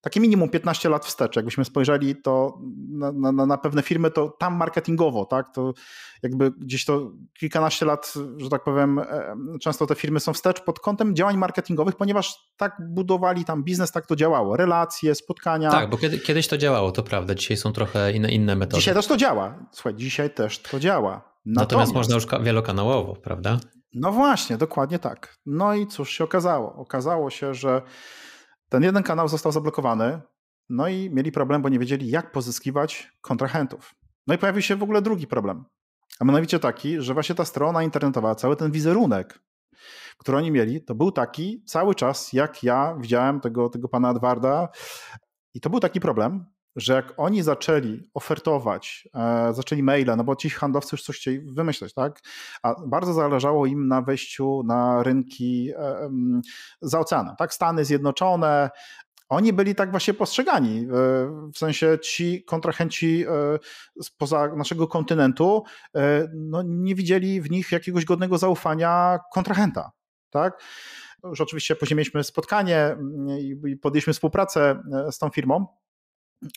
[0.00, 1.36] takie minimum 15 lat wstecz.
[1.36, 2.58] Jakbyśmy spojrzeli to
[2.90, 5.74] na, na, na, pewne firmy, to tam marketingowo, tak, to
[6.22, 10.80] jakby gdzieś to kilkanaście lat, że tak powiem, e, często te firmy są wstecz pod
[10.80, 14.56] kątem działań marketingowych, ponieważ tak budowali tam biznes, tak to działało.
[14.56, 15.70] Relacje, spotkania.
[15.70, 17.34] Tak, bo kiedy, kiedyś to działało, to prawda.
[17.34, 18.78] Dzisiaj są trochę inne, inne metody.
[18.78, 19.58] Dzisiaj też to działa.
[19.72, 21.10] Słuchaj, dzisiaj też to działa.
[21.46, 23.58] Natomiast, Natomiast można już wielokanałowo, prawda?
[23.94, 25.36] No właśnie, dokładnie tak.
[25.46, 26.74] No i cóż się okazało?
[26.74, 27.82] Okazało się, że
[28.68, 30.20] ten jeden kanał został zablokowany,
[30.68, 33.94] no i mieli problem, bo nie wiedzieli, jak pozyskiwać kontrahentów.
[34.26, 35.64] No i pojawił się w ogóle drugi problem.
[36.20, 39.40] A mianowicie taki, że właśnie ta strona internetowa, cały ten wizerunek,
[40.18, 44.68] który oni mieli, to był taki cały czas, jak ja widziałem tego, tego pana Edwarda.
[45.54, 46.46] I to był taki problem,
[46.78, 51.40] że jak oni zaczęli ofertować, e, zaczęli maile, no bo ci handlowcy już coś chcieli
[51.40, 52.20] wymyśleć, tak?
[52.62, 56.10] A bardzo zależało im na wejściu na rynki e,
[56.82, 57.54] za oceanem, tak?
[57.54, 58.70] Stany Zjednoczone,
[59.28, 60.78] oni byli tak właśnie postrzegani.
[60.78, 60.86] E,
[61.54, 63.58] w sensie ci kontrahenci e,
[64.02, 65.62] spoza naszego kontynentu
[65.96, 69.90] e, no, nie widzieli w nich jakiegoś godnego zaufania kontrahenta.
[70.30, 70.62] Tak?
[71.24, 75.66] Już oczywiście później mieliśmy spotkanie mm, i podjęliśmy współpracę z tą firmą.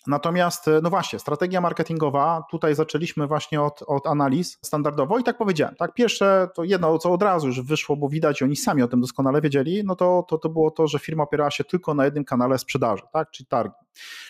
[0.07, 5.75] Natomiast, no właśnie, strategia marketingowa, tutaj zaczęliśmy właśnie od, od analiz standardowo i tak powiedziałem,
[5.75, 9.01] tak, pierwsze to jedno, co od razu już wyszło, bo widać, oni sami o tym
[9.01, 12.25] doskonale wiedzieli, no to, to, to było to, że firma opierała się tylko na jednym
[12.25, 13.75] kanale sprzedaży, tak, czyli targi,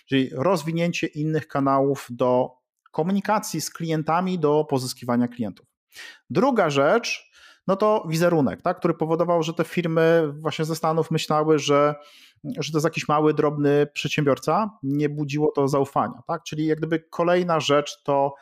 [0.05, 2.49] czyli rozwinięcie innych kanałów do
[2.91, 5.65] komunikacji z klientami, do pozyskiwania klientów.
[6.29, 7.31] Druga rzecz,
[7.67, 11.95] no to wizerunek, tak, który powodował, że te firmy właśnie ze Stanów myślały, że
[12.43, 16.21] że to jest jakiś mały, drobny przedsiębiorca, nie budziło to zaufania.
[16.27, 16.43] Tak?
[16.43, 18.33] Czyli jak gdyby kolejna rzecz to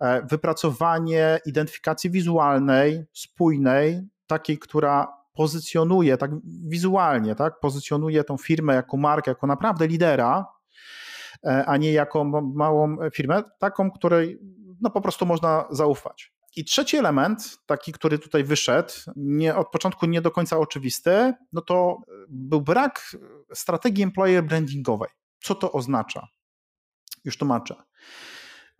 [0.00, 8.96] e, wypracowanie identyfikacji wizualnej, spójnej, takiej, która pozycjonuje tak wizualnie, tak, pozycjonuje tą firmę jako
[8.96, 10.46] markę, jako naprawdę lidera,
[11.44, 14.38] e, a nie jako małą firmę, taką, której
[14.80, 16.32] no, po prostu można zaufać.
[16.56, 21.60] I trzeci element, taki, który tutaj wyszedł, nie, od początku nie do końca oczywisty, no
[21.60, 23.16] to był brak
[23.54, 25.08] strategii employer brandingowej.
[25.40, 26.28] Co to oznacza?
[27.24, 27.74] Już tłumaczę.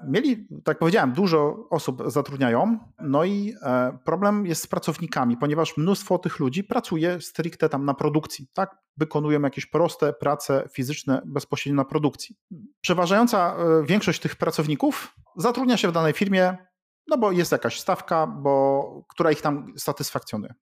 [0.07, 6.19] Mieli, tak powiedziałem, dużo osób zatrudniają, no i e, problem jest z pracownikami, ponieważ mnóstwo
[6.19, 8.77] tych ludzi pracuje stricte tam na produkcji, tak?
[8.97, 12.37] Wykonują jakieś proste prace fizyczne bezpośrednio na produkcji.
[12.81, 16.68] Przeważająca e, większość tych pracowników zatrudnia się w danej firmie
[17.09, 20.55] no bo jest jakaś stawka, bo, która ich tam satysfakcjonuje.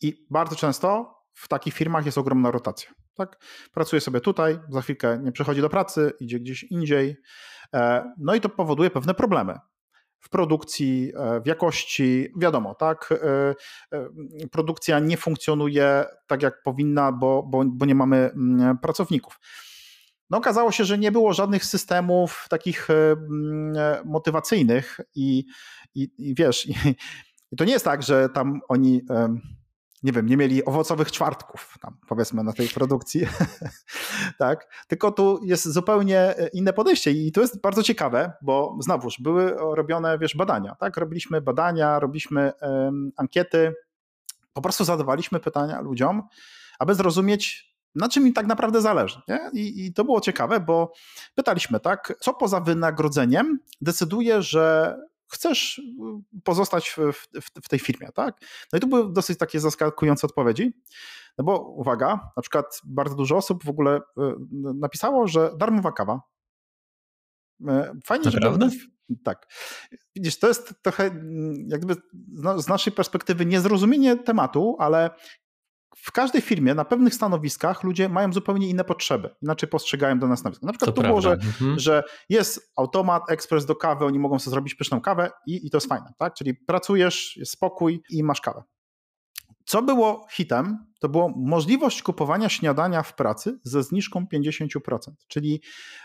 [0.00, 2.90] I bardzo często w takich firmach jest ogromna rotacja.
[3.14, 3.44] Tak?
[3.72, 7.16] Pracuje sobie tutaj, za chwilkę nie przychodzi do pracy, idzie gdzieś indziej.
[7.74, 9.58] E, no i to powoduje pewne problemy
[10.20, 13.14] w produkcji, e, w jakości, wiadomo, tak,
[13.92, 19.40] e, produkcja nie funkcjonuje tak jak powinna, bo, bo, bo nie mamy mm, pracowników.
[20.30, 22.94] No, okazało się, że nie było żadnych systemów takich e,
[23.76, 25.44] e, motywacyjnych i,
[25.94, 26.74] i, i wiesz, i,
[27.52, 29.02] i to nie jest tak, że tam oni
[30.02, 33.26] nie wiem, nie mieli owocowych czwartków, tam powiedzmy, na tej produkcji,
[34.38, 34.84] tak?
[34.88, 39.54] Tylko tu jest zupełnie e, inne podejście i to jest bardzo ciekawe, bo znowuż były
[39.74, 40.96] robione, wiesz, badania, tak?
[40.96, 42.52] Robiliśmy badania, robiliśmy
[43.16, 43.74] ankiety,
[44.52, 46.22] po prostu zadawaliśmy pytania ludziom,
[46.78, 49.20] aby zrozumieć, na czym im tak naprawdę zależy.
[49.52, 50.92] I, I, to było ciekawe, bo
[51.34, 54.96] pytaliśmy, tak, co poza wynagrodzeniem decyduje, że
[55.32, 55.82] chcesz y,
[56.44, 56.96] pozostać w,
[57.40, 58.40] w, w, tej firmie, tak?
[58.72, 60.72] No i tu były dosyć takie zaskakujące odpowiedzi,
[61.38, 64.00] no bo uwaga, na przykład bardzo dużo osób w ogóle y,
[64.74, 66.20] napisało, że darmowa kawa.
[67.60, 67.64] Y,
[68.04, 68.40] fajnie, że...
[69.24, 69.46] Tak.
[70.16, 71.94] Widzisz, to jest trochę mm, jakby
[72.56, 75.10] z naszej perspektywy niezrozumienie tematu, ale
[75.96, 80.38] w każdej firmie na pewnych stanowiskach ludzie mają zupełnie inne potrzeby, inaczej postrzegają do nas
[80.38, 80.66] stanowiska.
[80.66, 81.78] Na przykład to, to było, że, mhm.
[81.78, 85.76] że jest automat, ekspres do kawy, oni mogą sobie zrobić pyszną kawę i, i to
[85.76, 86.34] jest fajne, tak?
[86.34, 88.62] Czyli pracujesz, jest spokój i masz kawę.
[89.64, 94.68] Co było hitem, to było możliwość kupowania śniadania w pracy ze zniżką 50%.
[95.28, 95.62] Czyli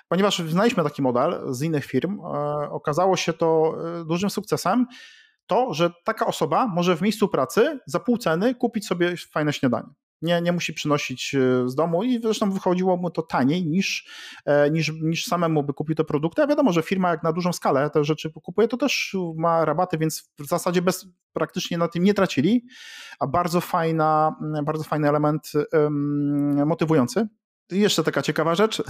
[0.08, 2.24] ponieważ znaliśmy taki model z innych firm, e,
[2.70, 4.86] okazało się to e, dużym sukcesem,
[5.48, 9.88] to, że taka osoba może w miejscu pracy za pół ceny kupić sobie fajne śniadanie.
[10.24, 14.08] Nie, nie musi przynosić e, z domu i zresztą wychodziło mu to taniej niż,
[14.46, 16.42] e, niż, niż samemu by kupił te produkty.
[16.44, 19.98] A wiadomo, że firma jak na dużą skalę te rzeczy kupuje, to też ma rabaty,
[19.98, 22.66] więc w zasadzie bez, praktycznie na tym nie tracili,
[23.20, 25.52] a bardzo fajna, bardzo fajny element
[26.66, 27.28] motywujący.
[27.72, 28.84] I jeszcze taka ciekawa rzecz,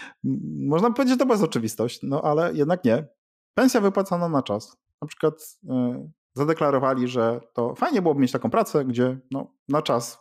[0.68, 3.06] można powiedzieć, że to bez oczywistość, no ale jednak nie.
[3.54, 8.84] Pensja wypłacana na czas na przykład e, zadeklarowali, że to fajnie byłoby mieć taką pracę,
[8.84, 10.18] gdzie no, na czas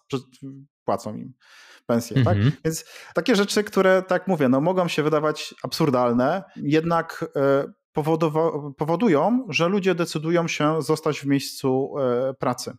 [0.86, 1.34] płacą im
[1.86, 2.36] pensję, tak?
[2.38, 2.51] Mhm.
[2.65, 7.26] Więc takie rzeczy, które, tak mówię, no mogą się wydawać absurdalne, jednak
[8.78, 11.93] powodują, że ludzie decydują się zostać w miejscu
[12.39, 12.78] pracy.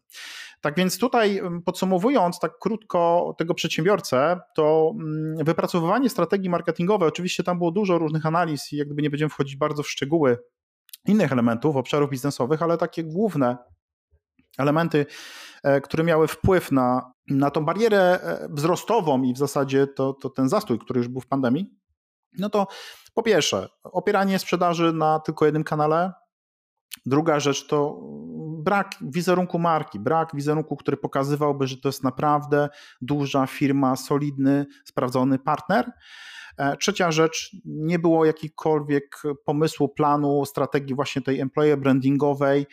[0.60, 7.58] Tak więc tutaj podsumowując tak krótko tego przedsiębiorcę, to mm, wypracowywanie strategii marketingowej, oczywiście tam
[7.58, 10.38] było dużo różnych analiz i jakby nie będziemy wchodzić bardzo w szczegóły
[11.06, 13.56] innych elementów, obszarów biznesowych, ale takie główne
[14.58, 15.06] elementy,
[15.62, 20.30] e, które miały wpływ na, na tą barierę e, wzrostową i w zasadzie to, to
[20.30, 21.66] ten zastój, który już był w pandemii,
[22.38, 22.66] no to
[23.14, 26.12] po pierwsze, opieranie sprzedaży na tylko jednym kanale.
[27.06, 28.00] Druga rzecz to
[28.58, 32.68] brak wizerunku marki, brak wizerunku, który pokazywałby, że to jest naprawdę
[33.00, 35.92] duża firma, solidny, sprawdzony partner.
[36.58, 42.66] E, trzecia rzecz, nie było jakikolwiek pomysłu, planu, strategii właśnie tej employer brandingowej,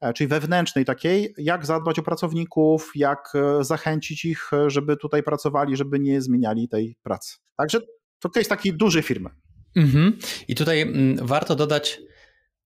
[0.00, 5.76] e, czyli wewnętrznej takiej, jak zadbać o pracowników, jak e, zachęcić ich, żeby tutaj pracowali,
[5.76, 7.36] żeby nie zmieniali tej pracy.
[7.56, 7.80] Także
[8.20, 9.30] to jest takiej dużej firmy.
[9.76, 10.18] Mhm.
[10.48, 12.00] I tutaj mm, warto dodać,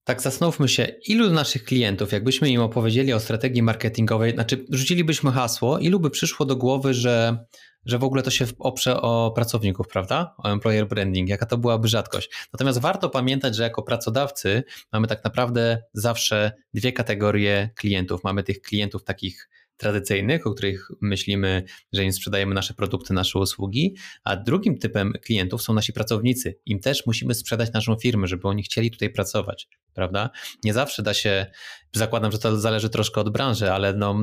[0.03, 5.79] tak zastanówmy się, ilu naszych klientów, jakbyśmy im opowiedzieli o strategii marketingowej, znaczy rzucilibyśmy hasło,
[5.79, 7.45] ilu by przyszło do głowy, że,
[7.85, 10.35] że w ogóle to się oprze o pracowników, prawda?
[10.37, 12.29] O employer branding, jaka to byłaby rzadkość.
[12.53, 14.63] Natomiast warto pamiętać, że jako pracodawcy
[14.93, 18.23] mamy tak naprawdę zawsze dwie kategorie klientów.
[18.23, 19.49] Mamy tych klientów takich
[19.79, 21.63] tradycyjnych, o których myślimy,
[21.93, 26.59] że im sprzedajemy nasze produkty, nasze usługi, a drugim typem klientów są nasi pracownicy.
[26.65, 30.29] Im też musimy sprzedać naszą firmę, żeby oni chcieli tutaj pracować, prawda?
[30.63, 31.45] Nie zawsze da się,
[31.93, 34.15] zakładam, że to zależy troszkę od branży, ale no,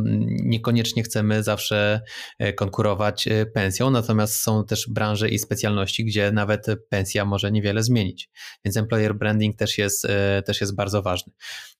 [0.44, 2.00] niekoniecznie chcemy zawsze
[2.38, 7.82] e, konkurować e, pensją, natomiast są też branże i specjalności, gdzie nawet pensja może niewiele
[7.82, 8.30] zmienić.
[8.64, 11.32] Więc employer branding też jest, e, też jest bardzo ważny.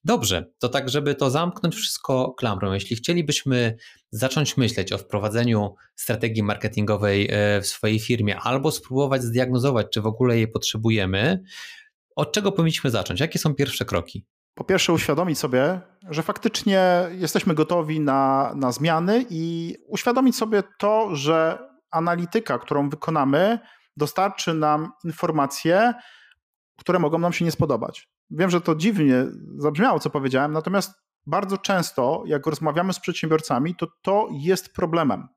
[0.03, 3.75] Dobrze, to tak, żeby to zamknąć wszystko klamrą, jeśli chcielibyśmy
[4.11, 7.29] zacząć myśleć o wprowadzeniu strategii marketingowej
[7.61, 11.43] w swojej firmie albo spróbować zdiagnozować, czy w ogóle jej potrzebujemy,
[12.15, 13.19] od czego powinniśmy zacząć?
[13.19, 14.25] Jakie są pierwsze kroki?
[14.57, 21.15] Po pierwsze, uświadomić sobie, że faktycznie jesteśmy gotowi na, na zmiany i uświadomić sobie to,
[21.15, 23.59] że analityka, którą wykonamy,
[23.97, 25.93] dostarczy nam informacje,
[26.77, 28.09] które mogą nam się nie spodobać.
[28.29, 29.25] Wiem, że to dziwnie
[29.57, 30.91] zabrzmiało, co powiedziałem, natomiast
[31.25, 35.27] bardzo często, jak rozmawiamy z przedsiębiorcami, to to jest problemem.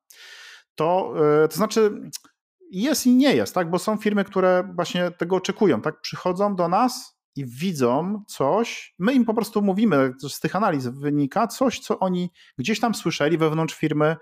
[0.74, 1.14] To,
[1.44, 2.00] e, to znaczy,
[2.70, 3.70] jest i nie jest, tak?
[3.70, 6.00] Bo są firmy, które właśnie tego oczekują, tak?
[6.00, 11.46] Przychodzą do nas i widzą coś, my im po prostu mówimy, z tych analiz wynika
[11.46, 14.16] coś, co oni gdzieś tam słyszeli wewnątrz firmy,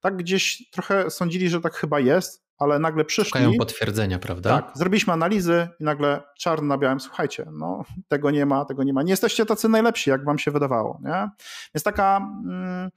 [0.00, 3.28] tak gdzieś trochę sądzili, że tak chyba jest, ale nagle przyszli.
[3.28, 4.62] Szukają potwierdzenia, prawda?
[4.62, 8.92] Tak, zrobiliśmy analizy i nagle czarno na białym, słuchajcie, no tego nie ma, tego nie
[8.92, 9.02] ma.
[9.02, 11.28] Nie jesteście tacy najlepsi, jak wam się wydawało, nie?
[11.74, 12.90] Więc taka mm,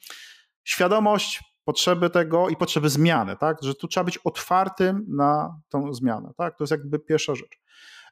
[0.64, 3.58] świadomość potrzeby tego i potrzeby zmiany, tak?
[3.62, 6.58] Że tu trzeba być otwartym na tą zmianę, tak?
[6.58, 7.60] To jest jakby pierwsza rzecz.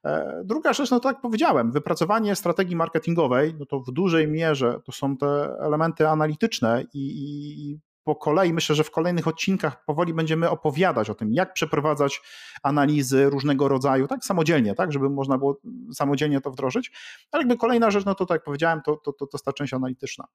[0.05, 4.79] E, druga rzecz, no tak jak powiedziałem, wypracowanie strategii marketingowej, no to w dużej mierze
[4.85, 10.13] to są te elementy analityczne i, i, po kolei myślę, że w kolejnych odcinkach powoli
[10.13, 12.21] będziemy opowiadać o tym, jak przeprowadzać
[12.63, 15.61] analizy różnego rodzaju, tak samodzielnie, tak, żeby można było
[15.93, 16.91] samodzielnie to wdrożyć.
[17.31, 19.73] Ale jakby kolejna rzecz, no to tak jak powiedziałem, to, to, to, to ta część
[19.73, 20.25] analityczna.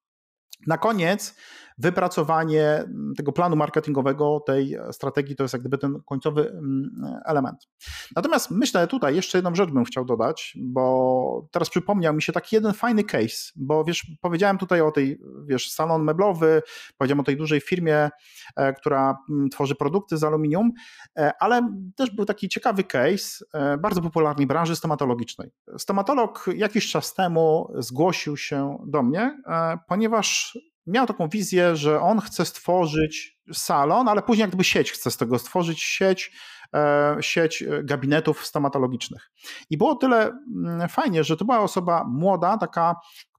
[0.66, 1.34] Na koniec
[1.80, 6.90] wypracowanie mm, tego planu marketingowego, tej strategii, to jest jak gdyby ten końcowy mm,
[7.24, 7.68] element.
[8.16, 12.56] Natomiast myślę tutaj, jeszcze jedną rzecz bym chciał dodać, bo teraz przypomniał mi się taki
[12.56, 16.62] jeden fajny case, bo wiesz, powiedziałem tutaj o tej, wiesz, salon meblowy,
[16.98, 18.10] powiedziałem o tej dużej firmie,
[18.56, 20.72] e, która mm, tworzy produkty z aluminium,
[21.18, 25.50] e, ale też był taki ciekawy case, e, bardzo popularnej branży stomatologicznej.
[25.78, 29.42] Stomatolog jakiś czas temu zgłosił się do mnie,
[29.88, 30.49] ponieważ
[30.86, 35.16] miał taką wizję, że on chce stworzyć salon, ale później jak gdyby sieć chce z
[35.16, 36.32] tego stworzyć sieć,
[36.74, 39.30] e, sieć e, gabinetów stomatologicznych.
[39.70, 42.94] I było tyle mm, fajnie, że to była osoba młoda, taka,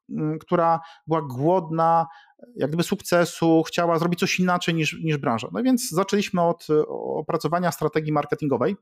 [0.10, 2.08] mm, która była głodna
[2.56, 5.48] jak gdyby sukcesu, chciała zrobić coś inaczej niż, niż branża.
[5.52, 6.68] No więc zaczęliśmy od
[7.18, 8.76] opracowania strategii marketingowej.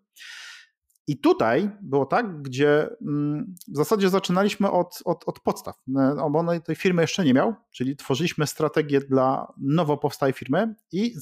[1.08, 6.40] I tutaj było tak, gdzie mm, w zasadzie zaczynaliśmy od, od, od podstaw, no, bo
[6.40, 11.16] on tej firmy jeszcze nie miał, czyli tworzyliśmy strategię dla nowo powstałej firmy i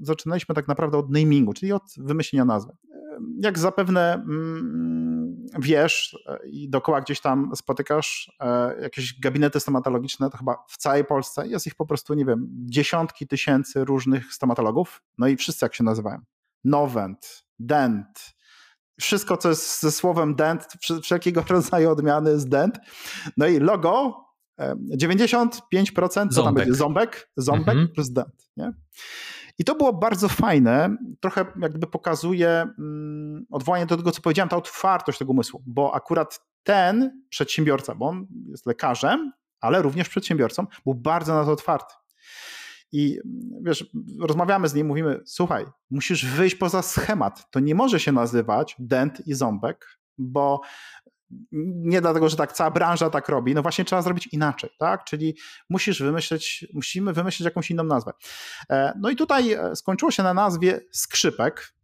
[0.00, 2.72] zaczynaliśmy tak naprawdę od namingu, czyli od wymyślenia nazwy.
[3.40, 10.64] Jak zapewne mm, wiesz i dookoła gdzieś tam spotykasz e, jakieś gabinety stomatologiczne, to chyba
[10.68, 15.36] w całej Polsce jest ich po prostu, nie wiem, dziesiątki tysięcy różnych stomatologów, no i
[15.36, 16.20] wszyscy jak się nazywają.
[16.64, 18.34] Novent, Dent,
[19.00, 20.68] wszystko, co jest ze słowem dent,
[21.02, 22.78] wszelkiego rodzaju odmiany jest dent.
[23.36, 24.24] No i logo
[24.96, 26.74] 95% co tam będzie?
[26.74, 27.88] Ząbek, ząbek mhm.
[27.88, 28.50] plus dent.
[28.56, 28.72] Nie?
[29.58, 34.56] I to było bardzo fajne, trochę jakby pokazuje mm, odwołanie do tego, co powiedziałem, ta
[34.56, 40.94] otwartość tego umysłu, bo akurat ten przedsiębiorca, bo on jest lekarzem, ale również przedsiębiorcą, był
[40.94, 41.94] bardzo na to otwarty.
[42.94, 43.18] I
[43.62, 43.90] wiesz,
[44.20, 47.50] rozmawiamy z nim, mówimy: Słuchaj, musisz wyjść poza schemat.
[47.50, 50.60] To nie może się nazywać dent i ząbek, bo
[51.62, 55.04] nie dlatego, że tak cała branża tak robi, no właśnie trzeba zrobić inaczej, tak?
[55.04, 55.36] Czyli
[55.70, 58.12] musisz wymyśleć, musimy wymyślić jakąś inną nazwę.
[58.70, 61.74] E, no i tutaj e, skończyło się na nazwie skrzypek,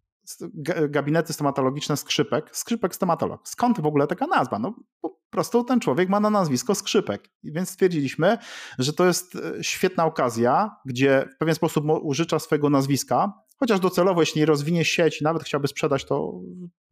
[0.88, 3.48] gabinety stomatologiczne skrzypek, skrzypek stomatolog.
[3.48, 4.58] Skąd w ogóle taka nazwa?
[4.58, 7.28] No po prostu ten człowiek ma na nazwisko skrzypek.
[7.44, 8.38] Więc stwierdziliśmy,
[8.78, 14.22] że to jest e, świetna okazja, gdzie w pewien sposób użycza swojego nazwiska, chociaż docelowo,
[14.22, 16.40] jeśli rozwinie sieć i nawet chciałby sprzedać, to,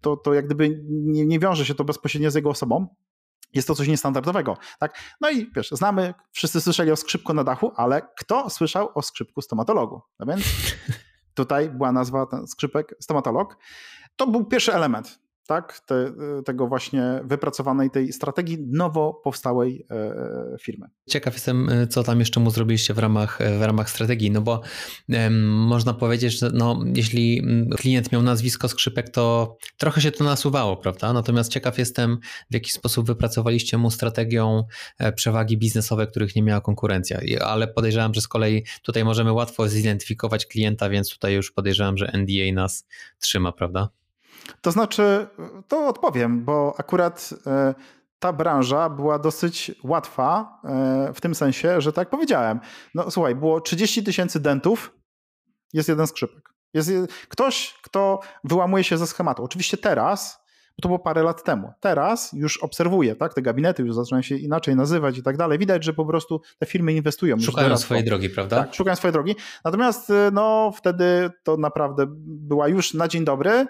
[0.00, 2.86] to, to jak gdyby nie, nie wiąże się to bezpośrednio z jego osobą.
[3.54, 4.56] Jest to coś niestandardowego.
[4.80, 4.98] Tak?
[5.20, 9.42] No i wiesz, znamy, wszyscy słyszeli o skrzypku na dachu, ale kto słyszał o skrzypku
[9.42, 10.00] stomatologu?
[10.18, 10.42] No więc
[11.38, 13.56] tutaj była nazwa skrzypek stomatolog.
[14.16, 15.18] To był pierwszy element
[15.48, 16.12] tak, te,
[16.44, 20.86] tego właśnie wypracowanej tej strategii nowo powstałej e, firmy.
[21.08, 24.40] Ciekaw jestem, e, co tam jeszcze mu zrobiliście w ramach, e, w ramach strategii, no
[24.40, 24.60] bo
[25.40, 27.42] można powiedzieć, że no, jeśli
[27.76, 31.12] klient miał nazwisko skrzypek, to trochę się to nasuwało, prawda?
[31.12, 32.18] Natomiast ciekaw jestem,
[32.50, 34.64] w jaki sposób wypracowaliście mu strategią
[35.14, 40.46] przewagi biznesowe, których nie miała konkurencja, ale podejrzewam, że z kolei tutaj możemy łatwo zidentyfikować
[40.46, 42.86] klienta, więc tutaj już podejrzewam, że NDA nas
[43.18, 43.97] trzyma, prawda?
[44.60, 45.26] To znaczy,
[45.68, 47.74] to odpowiem, bo akurat e,
[48.18, 52.60] ta branża była dosyć łatwa e, w tym sensie, że tak powiedziałem,
[52.94, 54.92] no słuchaj, było 30 tysięcy dentów,
[55.72, 56.54] jest jeden skrzypek.
[56.74, 56.90] Jest
[57.28, 59.44] ktoś, kto wyłamuje się ze schematu.
[59.44, 60.47] Oczywiście teraz
[60.82, 61.72] to było parę lat temu.
[61.80, 63.34] Teraz już obserwuję, tak?
[63.34, 65.58] Te gabinety już zaczynają się inaczej nazywać i tak dalej.
[65.58, 67.40] Widać, że po prostu te firmy inwestują.
[67.40, 68.64] Szukają swojej drogi, prawda?
[68.64, 69.36] Tak, szukają swojej drogi.
[69.64, 73.66] Natomiast y, no, wtedy to naprawdę była już na dzień dobry y,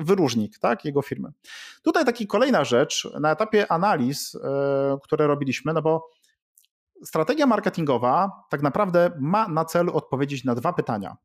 [0.00, 1.28] wyróżnik tak, jego firmy.
[1.82, 4.38] Tutaj taka kolejna rzecz na etapie analiz, y,
[5.02, 6.08] które robiliśmy, no bo
[7.04, 11.16] strategia marketingowa tak naprawdę ma na celu odpowiedzieć na dwa pytania.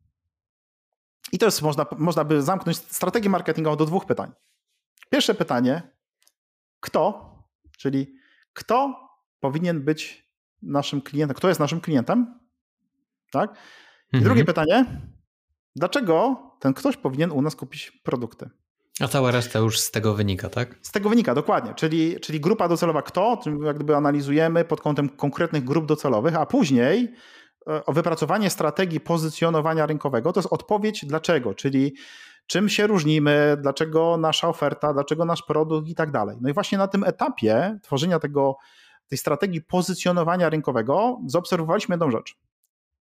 [1.32, 4.32] I to jest, można, można by zamknąć strategię marketingową do dwóch pytań.
[5.10, 5.82] Pierwsze pytanie:
[6.80, 7.36] kto,
[7.78, 8.16] czyli
[8.54, 8.96] kto
[9.40, 10.28] powinien być
[10.62, 12.40] naszym klientem, kto jest naszym klientem?
[13.32, 13.50] Tak?
[14.14, 14.24] I mhm.
[14.24, 14.86] drugie pytanie:
[15.76, 18.50] dlaczego ten ktoś powinien u nas kupić produkty?
[19.00, 20.76] A cała reszta już z tego wynika, tak?
[20.82, 21.74] Z tego wynika, dokładnie.
[21.74, 27.14] Czyli, czyli grupa docelowa kto, jak gdyby analizujemy pod kątem konkretnych grup docelowych, a później
[27.68, 31.96] e, wypracowanie strategii pozycjonowania rynkowego to jest odpowiedź dlaczego, czyli
[32.48, 36.38] czym się różnimy, dlaczego nasza oferta, dlaczego nasz produkt i tak dalej.
[36.42, 38.58] No i właśnie na tym etapie tworzenia tego,
[39.08, 42.38] tej strategii pozycjonowania rynkowego zaobserwowaliśmy jedną rzecz.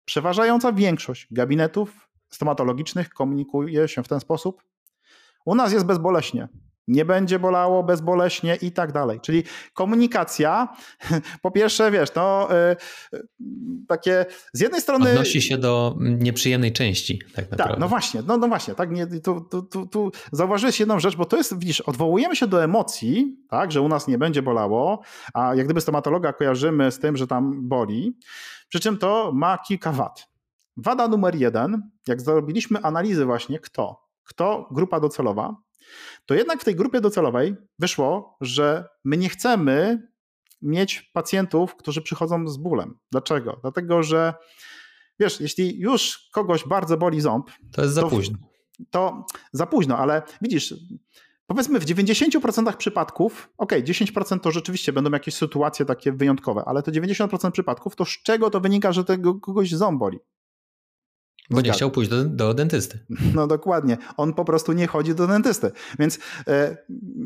[0.05, 4.63] Przeważająca większość gabinetów stomatologicznych komunikuje się w ten sposób.
[5.45, 6.49] U nas jest bezboleśnie
[6.89, 9.21] nie będzie bolało bezboleśnie i tak dalej.
[9.21, 9.43] Czyli
[9.75, 10.69] komunikacja,
[11.43, 12.49] po pierwsze, wiesz, no
[13.13, 13.17] y,
[13.89, 15.11] takie z jednej strony...
[15.11, 17.73] Odnosi się do nieprzyjemnej części, tak, tak naprawdę.
[17.73, 21.17] Tak, no właśnie, no, no właśnie, tak, nie, tu, tu, tu, tu zauważyłeś jedną rzecz,
[21.17, 25.03] bo to jest, widzisz, odwołujemy się do emocji, tak, że u nas nie będzie bolało,
[25.35, 28.19] a jak gdyby stomatologa kojarzymy z tym, że tam boli,
[28.69, 30.29] przy czym to ma kilka wad.
[30.77, 35.57] Wada numer jeden, jak zrobiliśmy analizy właśnie, kto, kto grupa docelowa,
[36.27, 40.09] to jednak w tej grupie docelowej wyszło, że my nie chcemy
[40.63, 42.99] mieć pacjentów, którzy przychodzą z bólem.
[43.13, 43.59] Dlaczego?
[43.63, 44.35] Dlatego, że
[45.21, 48.39] wiesz, jeśli już kogoś bardzo boli ząb, to jest za to, późno.
[48.91, 50.75] To za późno, ale widzisz,
[51.47, 56.91] powiedzmy w 90% przypadków, ok, 10% to rzeczywiście będą jakieś sytuacje takie wyjątkowe, ale to
[56.91, 60.19] 90% przypadków, to z czego to wynika, że tego kogoś ząb boli?
[61.51, 62.99] Bo nie chciał pójść do, do, dentysty.
[63.35, 63.97] No dokładnie.
[64.17, 65.71] On po prostu nie chodzi do dentysty.
[65.99, 66.19] Więc
[66.49, 66.77] e,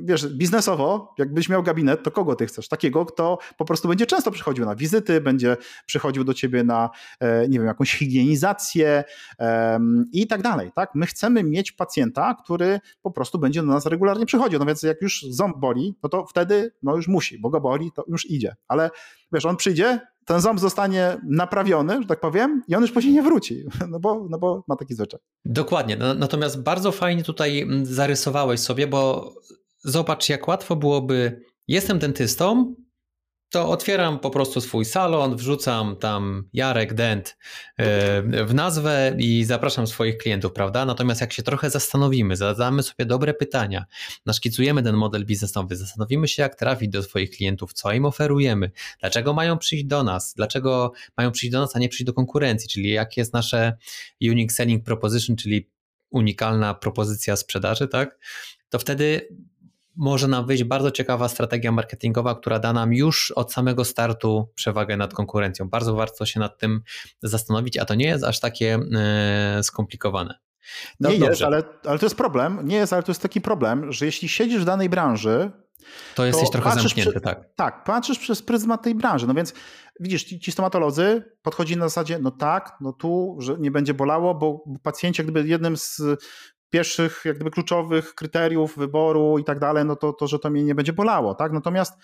[0.05, 2.68] wiesz, biznesowo, jakbyś miał gabinet, to kogo ty chcesz?
[2.68, 5.57] Takiego, kto po prostu będzie często przychodził na wizyty, będzie
[5.87, 9.05] przychodził do ciebie na, e, nie wiem, jakąś higienizację
[9.39, 9.81] e,
[10.12, 10.70] i tak dalej.
[10.75, 10.91] Tak?
[10.95, 14.59] My chcemy mieć pacjenta, który po prostu będzie do nas regularnie przychodził.
[14.59, 17.93] No więc jak już ząb boli, no to wtedy no już musi, bo go boli,
[17.93, 18.57] to już idzie.
[18.68, 18.91] Ale
[19.33, 23.23] wiesz, on przyjdzie, ten ząb zostanie naprawiony, że tak powiem, i on już później nie
[23.23, 25.20] wróci, no bo, no bo ma taki zwyczaj.
[25.45, 25.97] Dokładnie.
[25.97, 29.33] Natomiast bardzo fajnie tutaj mm, zarysowałeś sobie, bo
[29.85, 31.41] zobacz, jak łatwo byłoby.
[31.68, 32.75] Jestem dentystą,
[33.53, 37.38] to otwieram po prostu swój salon, wrzucam tam Jarek Dent
[37.76, 40.84] e, w nazwę i zapraszam swoich klientów, prawda?
[40.84, 43.84] Natomiast jak się trochę zastanowimy, zadamy sobie dobre pytania,
[44.26, 49.32] naszkicujemy ten model biznesowy, zastanowimy się, jak trafić do swoich klientów, co im oferujemy, dlaczego
[49.32, 52.90] mają przyjść do nas, dlaczego mają przyjść do nas, a nie przyjść do konkurencji, czyli
[52.90, 53.76] jakie jest nasze
[54.22, 55.70] unique selling proposition, czyli
[56.11, 58.18] unikalna propozycja sprzedaży, tak?
[58.68, 59.28] To wtedy
[59.97, 64.97] może nam wyjść bardzo ciekawa strategia marketingowa, która da nam już od samego startu przewagę
[64.97, 65.68] nad konkurencją.
[65.68, 66.82] Bardzo warto się nad tym
[67.22, 70.38] zastanowić, a to nie jest aż takie e, skomplikowane.
[71.01, 71.30] No nie dobrze.
[71.30, 72.61] jest, ale, ale to jest problem.
[72.64, 75.51] Nie jest, ale to jest taki problem, że jeśli siedzisz w danej branży,
[76.14, 77.55] to jesteś to trochę zamknięty, przy, tak.
[77.57, 79.26] Tak, patrzysz przez pryzmat tej branży.
[79.26, 79.55] No więc
[80.01, 84.34] widzisz, ci, ci stomatolodzy podchodzi na zasadzie, no tak, no tu, że nie będzie bolało,
[84.34, 86.03] bo pacjenci jak gdyby jednym z
[86.73, 90.64] pierwszych, jak gdyby kluczowych kryteriów wyboru i tak dalej, no to, to że to mnie
[90.64, 91.53] nie będzie bolało, tak?
[91.53, 91.95] Natomiast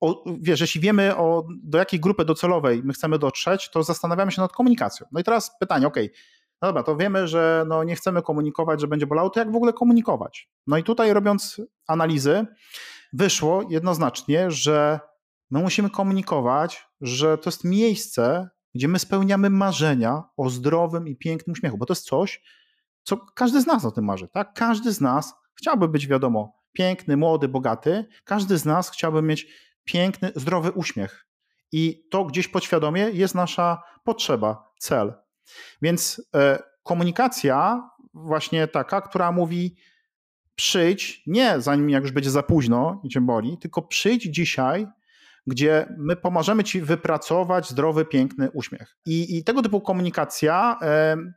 [0.00, 4.42] o, wiesz, jeśli wiemy o, do jakiej grupy docelowej my chcemy dotrzeć, to zastanawiamy się
[4.42, 5.06] nad komunikacją.
[5.12, 5.96] No i teraz pytanie, ok,
[6.62, 9.56] no dobra, to wiemy, że no nie chcemy komunikować, że będzie bolało, to jak w
[9.56, 10.50] ogóle komunikować?
[10.66, 12.46] No i tutaj robiąc analizy,
[13.12, 15.00] wyszło jednoznacznie, że
[15.50, 21.52] my musimy komunikować, że to jest miejsce, gdzie my spełniamy marzenia o zdrowym i pięknym
[21.52, 22.42] uśmiechu, bo to jest coś,
[23.04, 24.52] co każdy z nas o tym marzy, tak?
[24.54, 28.04] Każdy z nas chciałby być, wiadomo, piękny, młody, bogaty.
[28.24, 29.46] Każdy z nas chciałby mieć
[29.84, 31.26] piękny, zdrowy uśmiech.
[31.72, 35.14] I to gdzieś podświadomie jest nasza potrzeba, cel.
[35.82, 39.76] Więc e, komunikacja właśnie taka, która mówi
[40.54, 44.86] przyjdź, nie zanim jak już będzie za późno i cię boli, tylko przyjdź dzisiaj
[45.46, 48.96] gdzie my pomożemy Ci wypracować zdrowy, piękny uśmiech.
[49.06, 50.78] I, i tego typu komunikacja,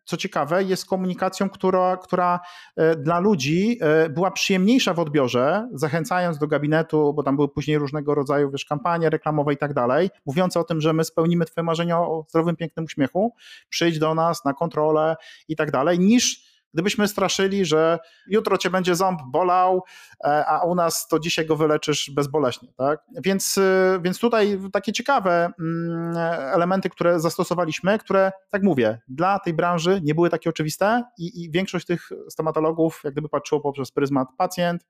[0.06, 2.40] co ciekawe, jest komunikacją, która, która
[2.76, 7.78] e, dla ludzi e, była przyjemniejsza w odbiorze, zachęcając do gabinetu, bo tam były później
[7.78, 11.64] różnego rodzaju wiesz, kampanie reklamowe i tak dalej, mówiące o tym, że my spełnimy Twoje
[11.66, 13.34] marzenia o zdrowym, pięknym uśmiechu,
[13.70, 15.16] przyjdź do nas na kontrolę
[15.48, 19.84] i tak dalej, niż Gdybyśmy straszyli, że jutro cię będzie ząb bolał,
[20.24, 22.70] e, a u nas to dzisiaj go wyleczysz bezboleśnie.
[22.78, 23.00] Tak?
[23.24, 26.18] Więc, e, więc tutaj takie ciekawe mm,
[26.54, 31.52] elementy, które zastosowaliśmy, które, tak mówię, dla tej branży nie były takie oczywiste i, i
[31.52, 34.86] większość tych stomatologów jak gdyby patrzyło poprzez pryzmat pacjent,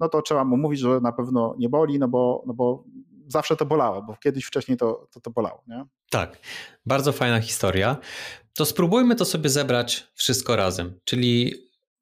[0.00, 2.84] no to trzeba mu mówić, że na pewno nie boli, no bo, no bo
[3.26, 5.62] zawsze to bolało, bo kiedyś wcześniej to, to, to bolało.
[5.66, 5.84] Nie?
[6.10, 6.38] Tak,
[6.86, 7.96] bardzo fajna historia.
[8.54, 11.00] To spróbujmy to sobie zebrać wszystko razem.
[11.04, 11.54] Czyli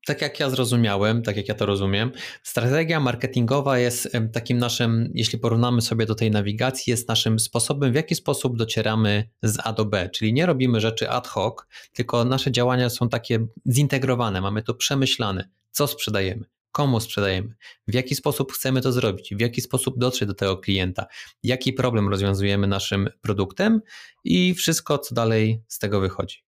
[0.06, 5.38] tak jak ja zrozumiałem, tak jak ja to rozumiem, strategia marketingowa jest takim naszym, jeśli
[5.38, 9.84] porównamy sobie do tej nawigacji, jest naszym sposobem, w jaki sposób docieramy z A do
[9.84, 10.08] B.
[10.08, 11.54] Czyli nie robimy rzeczy ad hoc,
[11.92, 17.54] tylko nasze działania są takie zintegrowane, mamy to przemyślane, co sprzedajemy, komu sprzedajemy,
[17.88, 21.06] w jaki sposób chcemy to zrobić, w jaki sposób dotrzeć do tego klienta,
[21.42, 23.80] jaki problem rozwiązujemy naszym produktem
[24.24, 26.44] i wszystko, co dalej z tego wychodzi.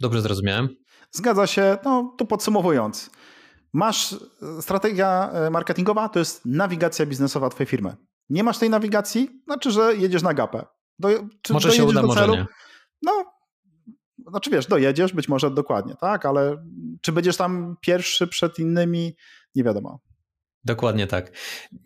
[0.00, 0.68] Dobrze zrozumiałem?
[1.10, 1.78] Zgadza się.
[1.84, 3.10] No, to podsumowując,
[3.72, 7.96] masz e, strategia e, marketingowa, to jest nawigacja biznesowa twojej firmy.
[8.28, 10.66] Nie masz tej nawigacji, znaczy, że jedziesz na gapę.
[10.98, 11.08] Do,
[11.42, 12.46] czy może się uda, może nie.
[13.02, 13.24] No,
[14.30, 16.64] znaczy wiesz, dojedziesz być może dokładnie, tak, ale
[17.00, 19.16] czy będziesz tam pierwszy przed innymi,
[19.54, 20.00] nie wiadomo.
[20.64, 21.32] Dokładnie tak.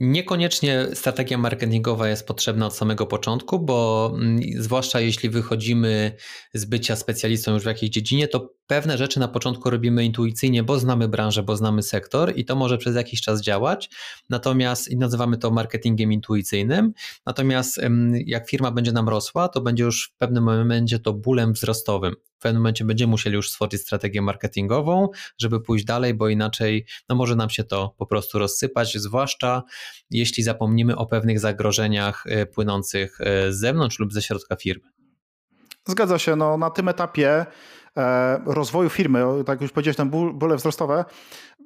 [0.00, 6.16] Niekoniecznie strategia marketingowa jest potrzebna od samego początku, bo mm, zwłaszcza jeśli wychodzimy
[6.54, 10.78] z bycia specjalistą już w jakiejś dziedzinie, to pewne rzeczy na początku robimy intuicyjnie, bo
[10.78, 13.90] znamy branżę, bo znamy sektor i to może przez jakiś czas działać.
[14.30, 16.92] Natomiast i nazywamy to marketingiem intuicyjnym.
[17.26, 17.80] Natomiast
[18.26, 22.14] jak firma będzie nam rosła, to będzie już w pewnym momencie to bólem wzrostowym.
[22.44, 27.36] Pewnym momencie będziemy musieli już stworzyć strategię marketingową, żeby pójść dalej, bo inaczej no może
[27.36, 29.62] nam się to po prostu rozsypać, zwłaszcza
[30.10, 34.90] jeśli zapomnimy o pewnych zagrożeniach e, płynących e, z zewnątrz lub ze środka firmy.
[35.88, 36.36] Zgadza się.
[36.36, 37.46] No, na tym etapie
[38.46, 41.04] rozwoju firmy, tak już powiedziałeś, te bóle wzrostowe,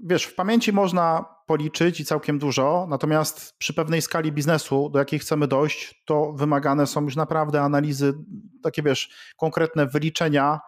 [0.04, 5.18] wiesz, w pamięci można policzyć i całkiem dużo, natomiast przy pewnej skali biznesu, do jakiej
[5.18, 8.14] chcemy dojść, to wymagane są już naprawdę analizy,
[8.62, 10.60] takie wiesz, konkretne wyliczenia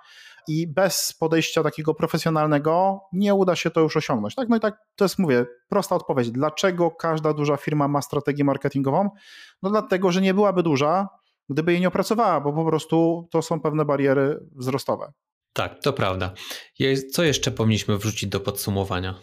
[0.48, 4.34] i bez podejścia takiego profesjonalnego nie uda się to już osiągnąć.
[4.34, 4.48] Tak?
[4.48, 6.30] No i tak to jest, mówię, prosta odpowiedź.
[6.30, 9.10] Dlaczego każda duża firma ma strategię marketingową?
[9.62, 11.08] No dlatego, że nie byłaby duża,
[11.48, 15.12] gdyby jej nie opracowała, bo po prostu to są pewne bariery wzrostowe.
[15.52, 16.32] Tak, to prawda.
[17.12, 19.14] Co jeszcze powinniśmy wrzucić do podsumowania?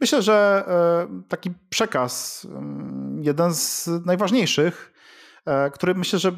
[0.00, 2.46] Myślę, że e, taki przekaz,
[3.20, 4.92] jeden z najważniejszych,
[5.46, 6.32] e, który myślę, że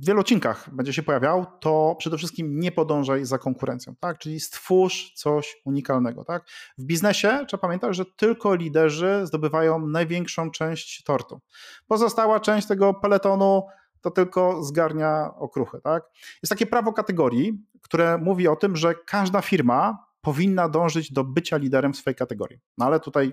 [0.00, 4.18] w wielu odcinkach będzie się pojawiał, to przede wszystkim nie podążaj za konkurencją, tak?
[4.18, 6.42] Czyli stwórz coś unikalnego, tak?
[6.78, 11.40] W biznesie trzeba pamiętać, że tylko liderzy zdobywają największą część tortu.
[11.86, 13.62] Pozostała część tego peletonu
[14.00, 16.02] to tylko zgarnia okruchy, tak?
[16.42, 17.58] Jest takie prawo kategorii,
[17.92, 22.58] które mówi o tym, że każda firma powinna dążyć do bycia liderem w swojej kategorii.
[22.78, 23.32] No ale tutaj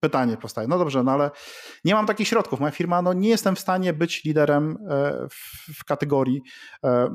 [0.00, 0.68] pytanie powstaje.
[0.68, 1.30] No dobrze, no ale
[1.84, 2.60] nie mam takich środków.
[2.60, 5.26] Moja firma, no nie jestem w stanie być liderem e,
[5.74, 6.42] w, kategorii,
[6.84, 7.08] e,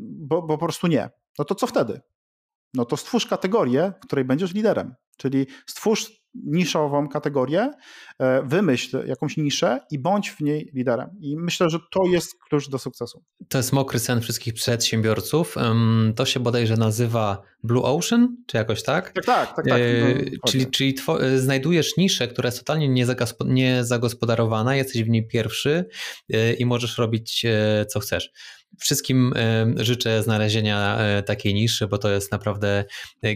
[0.00, 1.10] bo, bo po prostu nie.
[1.38, 2.00] No to co wtedy?
[2.74, 4.94] No to stwórz kategorię, w której będziesz liderem.
[5.16, 7.70] Czyli stwórz niszową kategorię,
[8.18, 11.10] e, wymyśl jakąś niszę i bądź w niej liderem.
[11.20, 13.22] I myślę, że to jest klucz do sukcesu.
[13.48, 15.56] To jest mokry sen wszystkich przedsiębiorców.
[16.16, 19.12] To się bodajże nazywa Blue Ocean, czy jakoś tak?
[19.12, 19.66] Tak, tak, tak.
[19.66, 19.80] tak.
[19.80, 23.06] E, no, czyli czyli e, znajdujesz niszę, która jest totalnie
[23.46, 25.84] niezagospodarowana, jesteś w niej pierwszy
[26.58, 27.46] i możesz robić
[27.88, 28.32] co chcesz.
[28.78, 29.34] Wszystkim
[29.76, 32.84] życzę znalezienia takiej niszy, bo to jest naprawdę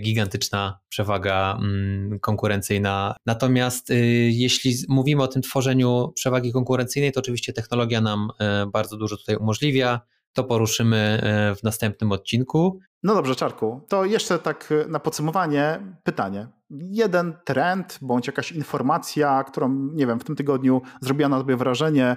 [0.00, 3.16] gigantyczna przewaga mm, konkurencyjna.
[3.26, 3.94] Natomiast y,
[4.32, 9.36] jeśli mówimy o tym tworzeniu przewagi konkurencyjnej, to oczywiście technologia nam e, bardzo dużo tutaj
[9.36, 10.00] umożliwia.
[10.36, 12.78] To poruszymy e, w następnym odcinku.
[13.02, 16.48] No dobrze, Czarku, to jeszcze tak e, na podsumowanie pytanie.
[16.70, 22.16] Jeden trend bądź jakaś informacja, którą, nie wiem, w tym tygodniu zrobiła na tobie wrażenie,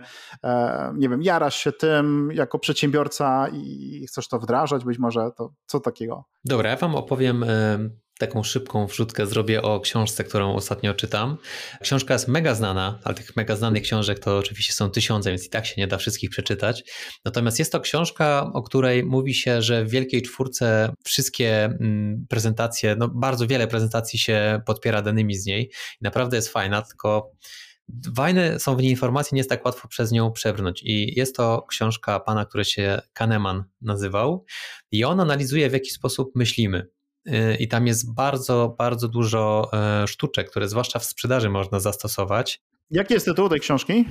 [0.96, 5.80] nie wiem, jarasz się tym jako przedsiębiorca i chcesz to wdrażać, być może to co
[5.80, 6.24] takiego?
[6.46, 7.46] Dobra, ja wam opowiem
[8.20, 11.38] taką szybką wrzutkę zrobię o książce, którą ostatnio czytam.
[11.82, 15.50] Książka jest mega znana, ale tych mega znanych książek to oczywiście są tysiące, więc i
[15.50, 16.84] tak się nie da wszystkich przeczytać.
[17.26, 22.96] Natomiast jest to książka, o której mówi się, że w Wielkiej Czwórce wszystkie mm, prezentacje,
[22.96, 25.72] no bardzo wiele prezentacji się podpiera danymi z niej.
[26.02, 27.32] Naprawdę jest fajna, tylko
[28.16, 30.84] Fajne są w niej informacje, nie jest tak łatwo przez nią przebrnąć.
[30.84, 34.46] I jest to książka pana, który się Kahneman nazywał,
[34.92, 36.88] i on analizuje, w jaki sposób myślimy.
[37.60, 42.62] I tam jest bardzo, bardzo dużo e, sztuczek, które zwłaszcza w sprzedaży można zastosować.
[42.92, 44.06] Jaki jest tytuł tej książki?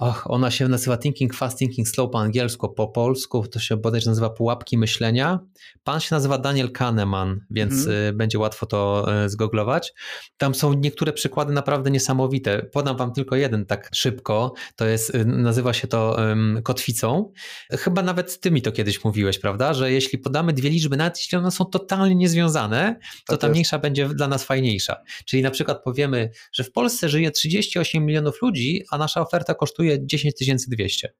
[0.00, 4.10] Och, ona się nazywa Thinking Fast, Thinking Slow po angielsku, po polsku to się bodajże
[4.10, 5.40] nazywa Pułapki Myślenia.
[5.84, 8.16] Pan się nazywa Daniel Kahneman, więc mm.
[8.16, 9.92] będzie łatwo to e, zgooglować.
[10.36, 12.62] Tam są niektóre przykłady naprawdę niesamowite.
[12.62, 14.52] Podam wam tylko jeden tak szybko.
[14.76, 17.32] To jest, y, nazywa się to um, kotwicą.
[17.70, 21.38] Chyba nawet ty mi to kiedyś mówiłeś, prawda, że jeśli podamy dwie liczby, nawet jeśli
[21.38, 24.96] one są totalnie niezwiązane, to tak ta mniejsza będzie dla nas fajniejsza.
[25.24, 29.89] Czyli na przykład powiemy, że w Polsce żyje 38 milionów ludzi, a nasza oferta kosztuje
[29.98, 31.12] kosztuje 10 200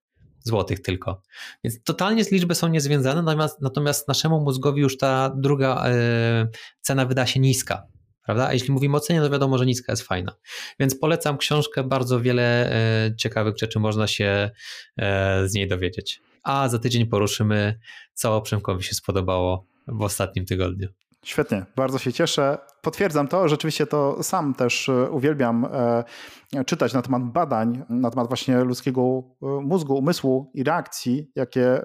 [0.45, 1.23] złotych tylko.
[1.65, 6.49] Więc totalnie z liczby są niezwiązane, natomiast, natomiast naszemu mózgowi już ta druga e,
[6.81, 7.83] cena wyda się niska.
[8.25, 8.47] Prawda?
[8.47, 10.33] A jeśli mówimy o cenie, to wiadomo, że niska jest fajna.
[10.81, 14.51] Więc polecam książkę, bardzo wiele e, ciekawych rzeczy można się
[14.97, 16.21] e, z niej dowiedzieć.
[16.43, 17.79] A za tydzień poruszymy,
[18.15, 20.89] co Przemkowi się spodobało w ostatnim tygodniu.
[21.25, 22.59] Świetnie, bardzo się cieszę.
[22.83, 28.29] Potwierdzam to, rzeczywiście to sam też e, uwielbiam e, czytać na temat badań, na temat
[28.29, 31.83] właśnie ludzkiego e, mózgu, umysłu i reakcji, jakie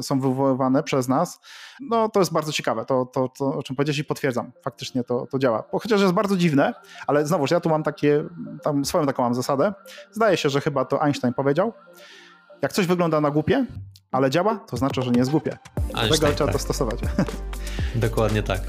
[0.00, 1.40] są wywoływane przez nas.
[1.80, 5.26] No to jest bardzo ciekawe, to, to, to o czym powiedziałeś i potwierdzam, faktycznie to,
[5.26, 5.64] to działa.
[5.72, 6.74] Bo chociaż jest bardzo dziwne,
[7.06, 8.24] ale znowuż ja tu mam takie,
[8.62, 9.72] tam swoją taką mam zasadę.
[10.10, 11.72] Zdaje się, że chyba to Einstein powiedział.
[12.62, 13.66] Jak coś wygląda na głupie,
[14.12, 15.58] ale działa, to znaczy, że nie jest głupie.
[15.92, 16.52] Dlatego trzeba tak.
[16.52, 17.00] to stosować.
[17.94, 18.60] Dokładnie tak.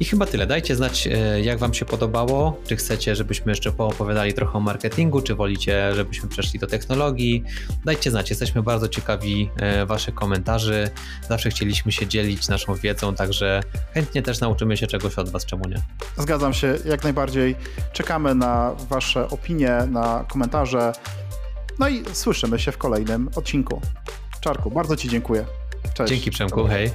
[0.00, 0.46] I chyba tyle.
[0.46, 2.60] Dajcie znać, e, jak Wam się podobało.
[2.66, 7.44] Czy chcecie, żebyśmy jeszcze poopowiadali trochę o marketingu, czy wolicie, żebyśmy przeszli do technologii.
[7.84, 8.30] Dajcie znać.
[8.30, 10.90] Jesteśmy bardzo ciekawi e, Waszych komentarzy.
[11.28, 13.60] Zawsze chcieliśmy się dzielić naszą wiedzą, także
[13.94, 15.76] chętnie też nauczymy się czegoś od Was, czemu nie?
[16.18, 17.56] Zgadzam się, jak najbardziej.
[17.92, 20.92] Czekamy na Wasze opinie, na komentarze.
[21.78, 23.80] No i słyszymy się w kolejnym odcinku.
[24.40, 25.44] Czarku, bardzo Ci dziękuję.
[25.94, 26.10] Cześć.
[26.10, 26.90] Dzięki Przemku, hej.